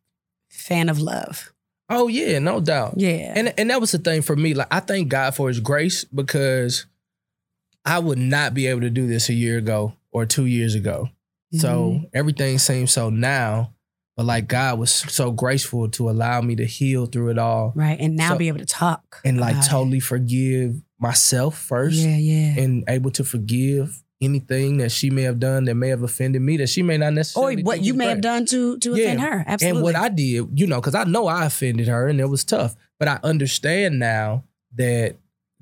[0.49, 1.53] fan of love.
[1.91, 2.95] Oh yeah, no doubt.
[2.97, 3.33] Yeah.
[3.35, 4.53] And and that was the thing for me.
[4.55, 6.87] Like I thank God for his grace because
[7.85, 11.09] I would not be able to do this a year ago or two years ago.
[11.55, 12.11] So Mhm.
[12.13, 13.73] everything seems so now,
[14.17, 17.99] but like God was so graceful to allow me to heal through it all right.
[17.99, 19.21] And now so- be able to talk.
[19.25, 19.69] and like about it.
[19.71, 22.61] totally forgive myself first Yeah, yeah.
[22.63, 26.57] and able to forgive anything that she may have done that may have offended me
[26.57, 29.05] that she may not necessarily or what you may have done to to Yeah.
[29.05, 29.45] offend her.
[29.47, 29.79] Absolutely.
[29.79, 32.43] And what I did, you know, because I know I offended her and it was
[32.45, 32.75] tough.
[32.99, 34.45] But I understand now
[34.75, 35.15] that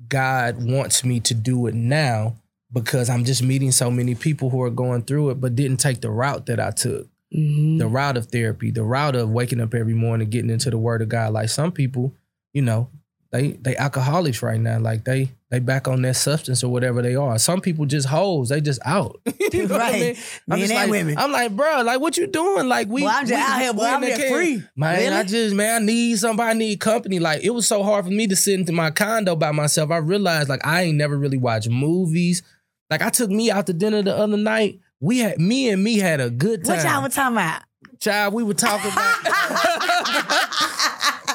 [0.07, 2.35] God wants me to do it now
[2.71, 6.01] because I'm just meeting so many people who are going through it, but didn't take
[6.01, 7.07] the route that I took.
[7.35, 7.77] Mhm.
[7.77, 11.01] The route of therapy, the route of waking up every morning, getting into the word
[11.01, 11.33] of God.
[11.33, 12.13] Like some people,
[12.53, 12.89] you know,
[13.31, 14.79] they they alcoholics right now.
[14.79, 17.37] Like they they back on that substance or whatever they are.
[17.39, 18.49] Some people just hoes.
[18.49, 19.21] They just out.
[19.53, 20.01] you know what I Right.
[20.01, 20.15] mean?
[20.49, 21.17] I'm Men and like, women.
[21.17, 22.67] I'm like, bro, like what you doing?
[22.67, 24.63] Like we, Boy, I'm just we- out here, boy, I'm just free.
[24.75, 25.15] Man, Really?
[25.15, 27.19] I just man, I need somebody, I need company.
[27.19, 29.89] Like it was so hard for me to sit into my condo by myself.
[29.89, 32.43] I realized like I ain't never really watched movies.
[32.89, 34.79] Like I took me out to dinner the other night.
[34.99, 36.77] We had me and me had a good time.
[36.77, 37.61] what y'all were talking about?
[37.99, 39.15] Child, we were talking about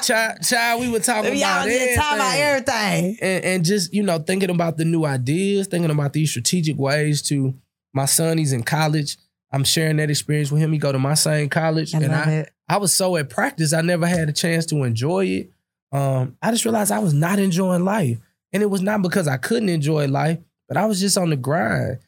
[0.03, 3.17] child, child, we were talking Y'all about just talking about everything everything.
[3.21, 7.21] and, and just you know thinking about the new ideas, thinking about these strategic ways
[7.23, 7.53] to
[7.93, 8.37] my son.
[8.37, 9.17] He's in college.
[9.51, 10.71] I'm sharing that experience with him.
[10.71, 12.53] He go to my same college, I and I it.
[12.67, 15.51] I was so at practice, I never had a chance to enjoy it.
[15.91, 18.17] Um, I just realized I was not enjoying life,
[18.51, 21.35] and it was not because I couldn't enjoy life, but I was just on the
[21.37, 21.99] grind,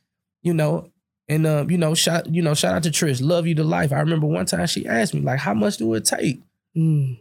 [0.42, 0.92] you know.
[1.28, 3.92] And um, you know, shout you know, shout out to Trish, love you to life.
[3.92, 6.42] I remember one time she asked me like, "How much do it take?"
[6.76, 7.20] Mm.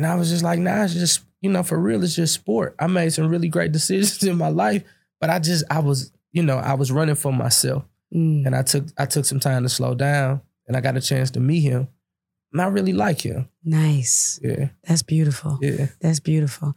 [0.00, 2.74] And I was just like, nah, it's just, you know, for real, it's just sport.
[2.78, 4.82] I made some really great decisions in my life,
[5.20, 7.84] but I just, I was, you know, I was running for myself.
[8.10, 8.46] Mm.
[8.46, 11.30] And I took, I took some time to slow down and I got a chance
[11.32, 11.86] to meet him.
[12.50, 13.50] And I really like him.
[13.62, 14.40] Nice.
[14.42, 14.70] Yeah.
[14.84, 15.58] That's beautiful.
[15.60, 15.88] Yeah.
[16.00, 16.74] That's beautiful.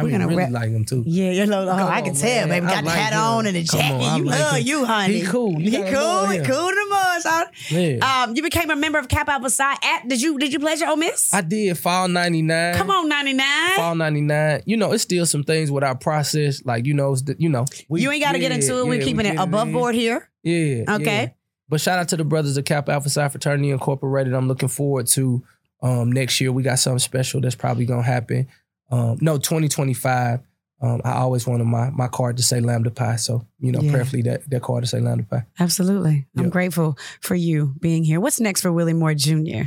[0.00, 1.02] I We're gonna really wrap- like him too.
[1.06, 2.48] Yeah, you know, oh, Come I on, can tell, man.
[2.48, 2.66] baby.
[2.66, 3.18] I Got the like hat him.
[3.20, 3.94] on and the Come jacket.
[4.04, 4.66] on, you like love him.
[4.66, 5.14] you, honey.
[5.20, 5.58] He cool.
[5.60, 6.26] He cool.
[6.26, 7.26] He cool to the most.
[7.26, 7.46] huh?
[7.70, 8.22] Yeah.
[8.24, 10.80] Um, you became a member of Kappa Alpha Psi at did you did you pledge
[10.80, 11.32] your Ole Miss?
[11.34, 12.74] I did fall 99.
[12.76, 13.76] Come on, 99.
[13.76, 14.62] Fall 99.
[14.66, 16.64] You know, it's still some things with our process.
[16.64, 17.66] Like, you know, it's the, you know.
[17.88, 18.86] we- you ain't got to get into it.
[18.86, 20.28] We're keeping we it above board here.
[20.42, 20.84] Yeah.
[20.96, 21.04] Okay.
[21.22, 21.28] yeah.
[21.68, 24.32] But shout out to the brothers of Kappa Alpha Psi Fraternity Incorporated.
[24.34, 25.44] I'm looking forward to
[25.82, 26.50] um, next year.
[26.50, 28.48] We got something special that's probably gonna happen.
[28.90, 30.40] Um, no, 2025.
[30.82, 33.90] Um, I always wanted my my card to say Lambda Pi, so you know, Yeah.
[33.92, 35.44] prayerfully that that card to say Lambda Pi.
[35.58, 36.26] Absolutely.
[36.36, 36.52] I'm Yep.
[36.52, 38.18] grateful for you being here.
[38.18, 39.64] What's next for Willie Moore Jr.?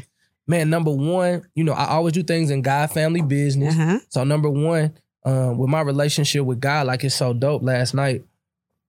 [0.48, 3.76] Man, number one, you know, I always do things in God family business.
[3.76, 4.00] Uh-huh.
[4.10, 4.94] So number one,
[5.24, 7.62] um, with my relationship with God, like it's so dope.
[7.64, 8.26] Last night,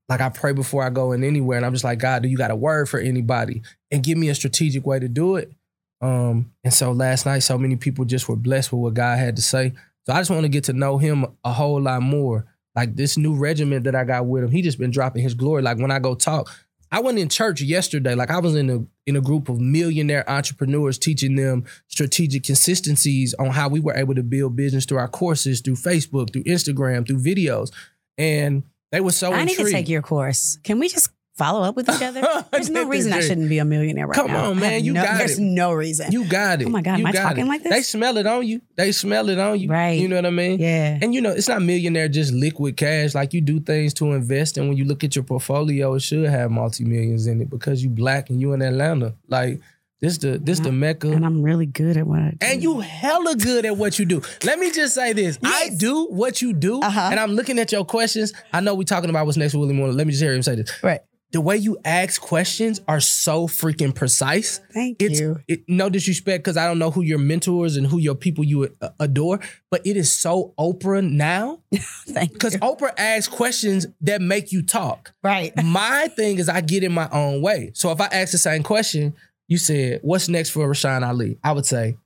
[0.09, 2.37] like I pray before I go in anywhere, and I'm just like, God, do you
[2.39, 3.63] got a word for anybody?
[3.91, 5.53] And give me a strategic way to do it.
[6.01, 9.37] Um, and so last night, so many people just were blessed with what God had
[9.37, 9.75] to say.
[10.07, 12.47] So I just want to get to know Him a whole lot more.
[12.75, 15.63] Like this new regiment that I got with Him, He just been dropping His glory.
[15.63, 16.51] Like when I go talk,
[16.91, 18.15] I went in church yesterday.
[18.15, 23.35] Like I was in a in a group of millionaire entrepreneurs teaching them strategic consistencies
[23.35, 27.07] on how we were able to build business through our courses, through Facebook, through Instagram,
[27.07, 27.71] through videos.
[28.17, 29.71] And they were so I need intrigued.
[29.71, 30.59] to take your course.
[30.63, 32.23] Can we just follow up with each other?
[32.53, 34.43] There's no reason I shouldn't be a millionaire right Come now.
[34.43, 34.85] Come on, man.
[34.85, 35.37] You no, got There's it.
[35.37, 36.13] There's no reason.
[36.13, 36.67] You got it.
[36.67, 37.49] Oh my God, You am I talking it.
[37.49, 37.73] like this?
[37.73, 38.61] They smell it on you.
[38.77, 39.69] They smell it on you.
[39.69, 39.99] Right.
[40.01, 40.61] You know what I mean?
[40.61, 40.99] yeah.
[41.03, 43.15] And you know, it's not millionaire just liquid cash.
[43.15, 46.29] Like you do things to invest, and when you look at your portfolio, it should
[46.29, 49.15] have multi millions in it because you black and you in Atlanta.
[49.29, 49.61] Like
[50.01, 51.11] this the this the mecca.
[51.11, 52.37] and I'm really good at what I do.
[52.43, 54.21] And you hella good at what you do.
[54.45, 55.39] Let me just say this.
[55.43, 56.81] I do what you do.
[56.81, 57.09] Uh-huh.
[57.11, 58.33] And I'm looking at your questions.
[58.53, 59.93] I know we talking about what's next with Willie Moore.
[59.93, 60.71] Let me just hear him say this.
[60.83, 61.01] right.
[61.35, 64.61] The way you ask questions are so freaking precise.
[64.73, 65.41] Thank It's you.
[65.49, 68.73] it, no disrespect because I don't know who your mentors and who your people you
[68.81, 71.59] uh, adore, but it is so Oprah now
[72.07, 72.35] Thank you.
[72.35, 72.55] because.
[72.59, 75.13] Oprah asks questions that make you talk.
[75.25, 75.53] Right.
[75.65, 77.73] My thing is I get in my own way.
[77.75, 79.15] So if I ask the same question,
[79.49, 81.97] you said, "What's next for Rashan Ali?" I would say,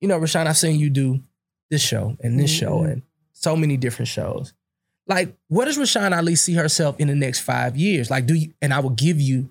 [0.00, 1.20] "You know, Rashan, I've seen you do
[1.70, 2.90] this show and this show Mhm.
[2.92, 3.02] and
[3.32, 4.52] so many different shows.
[5.08, 8.10] Like, what does Rashan Ali see herself in the next five years?
[8.10, 9.48] Like, do you?" And I will give you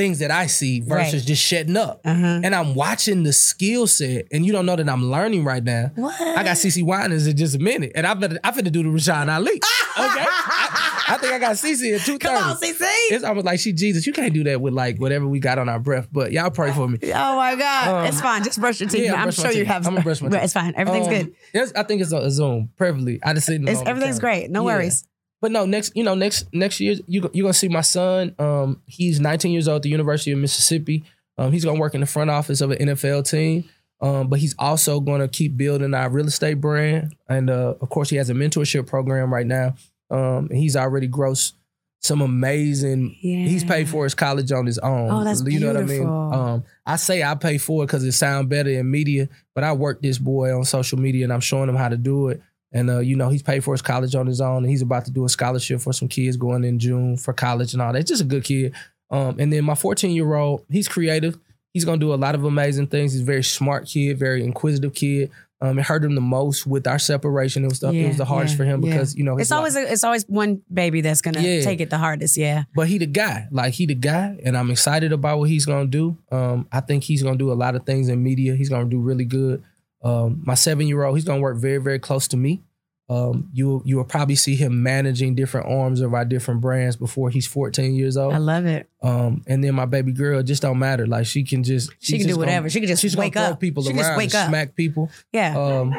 [0.00, 1.26] things that I see versus Right.
[1.26, 2.00] just shutting up.
[2.04, 2.40] Uh-huh.
[2.42, 5.90] And I'm watching the skill set, and you don't know that I'm learning right now.
[5.94, 6.18] What?
[6.20, 8.88] I got CeCe Winans in just a minute, and I'm gonna I'm finna do the
[8.88, 9.60] Rashan Ali.
[10.00, 12.72] Okay, I, I think I got CeCe at two Come on, thirty.
[12.72, 12.86] CeCe.
[13.10, 14.06] It's almost like she Jesus.
[14.06, 16.08] You can't do that with like whatever we got on our breath.
[16.12, 16.98] But y'all pray for me.
[17.02, 17.88] Oh my God.
[17.88, 18.44] Um, it's fine.
[18.44, 19.04] Just brush your teeth.
[19.04, 20.42] yeah, I'm sure you have I'ma brush my teeth.
[20.44, 20.72] It's fine.
[20.76, 21.34] Everything's Um, good.
[21.52, 22.70] Yes, I think it's a, a Zoom.
[22.76, 23.48] Preferably, I just.
[23.50, 24.48] It's, everything's great.
[24.50, 24.76] No Yeah.
[24.76, 25.04] worries.
[25.40, 28.34] But no, next you know next next year you you're gonna see my son.
[28.38, 31.04] Um, he's 19 years old at the University of Mississippi.
[31.38, 33.64] Um, he's gonna work in the front office of an NFL team.
[34.02, 38.08] Um, but he's also gonna keep building our real estate brand, and uh, of course
[38.10, 39.74] he has a mentorship program right now.
[40.10, 41.52] Um, and he's already grossed
[42.00, 43.14] some amazing.
[43.20, 43.46] Yeah.
[43.46, 45.10] He's paid for his college on his own.
[45.10, 46.06] Oh, that's you know what I mean.
[46.06, 49.72] Um, I say I pay for it because it sounds better in media, but I
[49.72, 52.42] work this boy on social media and I'm showing him how to do it.
[52.72, 55.04] And uh, you know, he's paid for his college on his own, and he's about
[55.06, 58.06] to do a scholarship for some kids going in June for college and all that.
[58.06, 58.74] Just a good kid.
[59.10, 61.36] Um, and then my 14 year old, he's creative.
[61.72, 63.12] He's gonna do a lot of amazing things.
[63.12, 65.30] He's a very smart kid, very inquisitive kid.
[65.62, 67.64] Um, it hurt him the most with our separation.
[67.64, 68.92] It was the, it was the hardest yeah, for him yeah.
[68.92, 71.60] because you know It's always a, it's always one baby that's gonna Yeah.
[71.60, 72.36] take it the hardest.
[72.36, 72.64] Yeah.
[72.74, 73.46] but he the guy.
[73.50, 76.16] Like he the guy, and I'm excited about what he's gonna do.
[76.32, 78.54] Um, I think he's gonna do a lot of things in media.
[78.54, 79.62] He's gonna do really good.
[80.02, 82.62] Um, my seven year old, he's gonna work very very close to me.
[83.08, 87.28] Um, you you will probably see him managing different arms of our different brands before
[87.28, 88.32] he's 14 years old.
[88.32, 88.88] I love it.
[89.02, 91.06] Um, and then my baby girl it just don't matter.
[91.08, 92.70] Like she can just She she's can do just gonna- whatever.
[92.70, 93.60] She can just she's wake gonna up.
[93.60, 94.48] people She around, just wake up.
[94.48, 95.10] smack people.
[95.32, 95.58] Yeah.
[95.58, 95.92] Um,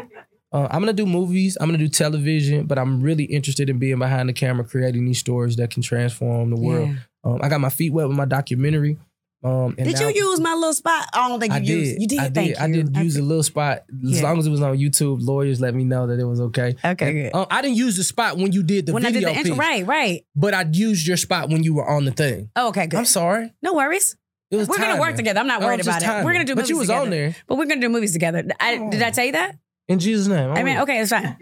[0.53, 1.57] uh, I'm gonna do movies.
[1.59, 5.19] I'm gonna do television, but I'm really interested in being behind the camera, creating these
[5.19, 6.89] stories that can transform the world.
[6.89, 6.95] Yeah.
[7.25, 8.97] Um, I got my feet wet with my documentary.
[9.43, 11.07] Um, and Did now- you use my little spot?
[11.13, 11.93] I don't think you I used.
[11.93, 12.01] did.
[12.01, 12.19] You did.
[12.19, 12.57] I Thank did.
[12.57, 13.83] I did use a little spot.
[14.03, 14.23] As Yeah.
[14.23, 16.75] long as it was on YouTube, lawyers let me know that it was okay.
[16.85, 17.31] Okay, And, good.
[17.33, 19.39] uh, I didn't use the spot when you did the when I did video the
[19.39, 20.25] intro, right, right.
[20.35, 22.49] but I used your spot when you were on the thing.
[22.55, 22.97] Oh, okay, good.
[22.97, 23.51] I'm sorry.
[23.63, 24.15] No worries.
[24.51, 25.39] It was We're gonna work together.
[25.39, 26.25] I'm not Oh, worried about it.
[26.25, 27.03] We're gonna do But movies you was together.
[27.05, 28.43] on there But we're gonna do movies together.
[28.59, 29.55] I, Did I tell you that?
[29.87, 30.51] in Jesus' name.
[30.51, 31.35] I mean, okay, it's fine.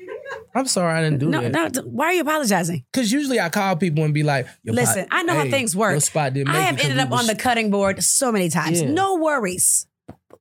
[0.56, 1.76] I'm sorry I didn't do No, that.
[1.76, 1.82] no.
[1.84, 2.84] Why are you apologizing?
[2.92, 5.76] Because usually I call people and be like, "Your Listen, pot- I know how things
[5.76, 5.92] work.
[5.92, 8.82] Your spot didn't make I it ended up on the cutting board so many times.
[8.82, 8.90] Yeah.
[8.92, 9.88] No worries.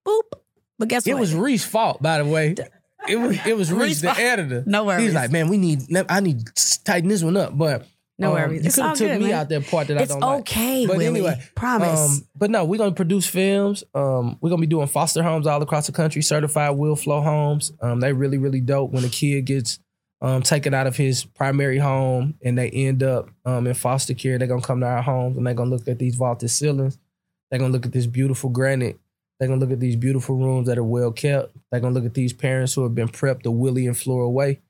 [0.07, 0.21] Boop.
[0.79, 1.19] But guess It what?
[1.19, 2.55] It was Reese's fault, by the way.
[3.09, 4.65] It was it was Reese Reese, the editor.
[4.67, 5.05] No worries.
[5.05, 5.83] He's like, man, we need.
[6.09, 7.87] I need to tighten this one up, but
[8.21, 8.65] No um, worries.
[8.65, 9.35] You could have took good, me man.
[9.41, 10.41] out that part that it's I don't like.
[10.41, 11.07] okay, But Willie.
[11.21, 12.01] anyway, Promise.
[12.21, 13.85] Um, but no, we're gonna produce films.
[13.95, 17.73] Um, we're gonna be doing foster homes all across the country, certified will flow homes.
[17.81, 19.79] Um, they really, really dope when a kid gets
[20.21, 24.37] um taken out of his primary home and they end up um in foster care.
[24.37, 26.99] They're gonna come to our homes and they're gonna look at these vaulted ceilings.
[27.51, 28.99] They're gonna look at this beautiful granite.
[29.39, 31.57] They're gonna look at these beautiful rooms that are well kept.
[31.71, 34.61] They're gonna look at these parents who have been prepped the Willie and floor away.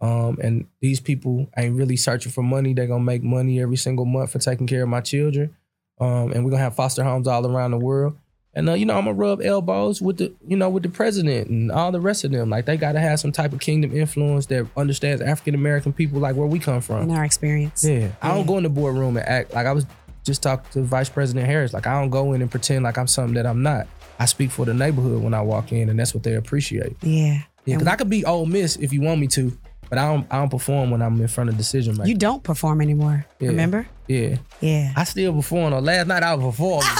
[0.00, 2.74] Um, and these people ain't really searching for money.
[2.74, 5.54] They're gonna make money every single month for taking care of my children.
[5.98, 8.16] Um, and we're gonna have foster homes all around the world.
[8.52, 11.48] And uh, you know, I'm gonna rub elbows with the, you know, with the president
[11.48, 12.50] and all the rest of them.
[12.50, 16.36] Like they gotta have some type of kingdom influence that understands African American people, like
[16.36, 17.02] where we come from.
[17.04, 17.84] in our experience.
[17.84, 19.86] Yeah, I don't go in the boardroom and act like I was
[20.24, 21.72] just talking to Vice President Harris.
[21.72, 23.86] Like I don't go in and pretend like I'm something that I'm not.
[24.18, 26.96] I speak for the neighborhood when I walk in, and that's what they appreciate.
[27.02, 27.42] Yeah.
[27.66, 29.56] Yeah, because I could be Ole Miss if you want me to,
[29.88, 30.26] but I don't.
[30.30, 32.08] I don't perform when I'm in front of decision makers.
[32.08, 33.26] You don't perform anymore.
[33.40, 33.48] Yeah.
[33.48, 33.86] Remember?
[34.08, 34.92] yeah, Yeah.
[34.96, 35.72] I still perform.
[35.72, 35.78] Though.
[35.80, 36.86] Last night I was performing.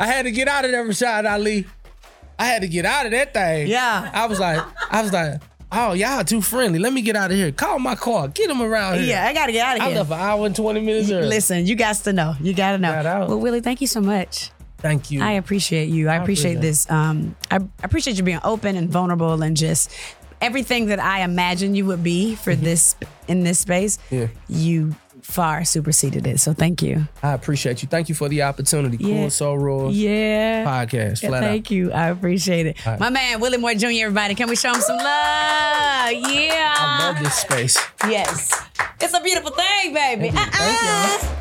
[0.00, 1.66] I had to get out of there, Rashan Ali.
[2.38, 3.66] I had to get out of that thing.
[3.66, 4.10] Yeah.
[4.14, 5.40] I was like, I was like,
[5.72, 6.78] oh y'all too friendly.
[6.78, 7.50] Let me get out of here.
[7.50, 8.28] Call my car.
[8.28, 9.08] Get him around here.
[9.08, 9.92] Yeah, I gotta get out of here.
[9.92, 11.26] I left an hour and twenty minutes early.
[11.26, 12.34] Listen, you got to know.
[12.40, 13.02] You got to know.
[13.02, 13.28] Got.
[13.28, 14.50] Well, Willie, thank you so much.
[14.78, 15.20] Thank you.
[15.22, 16.08] I appreciate you.
[16.08, 16.88] I, appreciate appreciate this.
[16.88, 19.92] Um, I I appreciate you being open and vulnerable and just
[20.40, 23.98] everything that I imagined you would be for this in this space.
[24.10, 24.14] Mm-hmm.
[24.16, 24.26] Yeah.
[24.48, 26.40] You far superseded it.
[26.40, 27.06] So thank you.
[27.22, 27.88] I appreciate you.
[27.88, 28.96] Thank you for the opportunity.
[28.98, 29.14] Yeah.
[29.14, 30.64] Cool Soror Yeah.
[30.64, 31.22] podcast.
[31.22, 31.48] Yeah, Flat out.
[31.48, 31.92] Thank you.
[31.92, 32.86] I appreciate it.
[32.86, 32.98] Right.
[32.98, 34.34] My man, Willie Moore Jr., everybody.
[34.34, 35.04] Can we show him some love?
[36.12, 36.74] Yeah.
[36.78, 37.76] I love this space.
[38.08, 38.52] Yes.
[39.00, 40.30] It's a beautiful thing, baby.
[40.30, 40.58] Thank you.
[40.58, 41.34] Thank Uh-uh.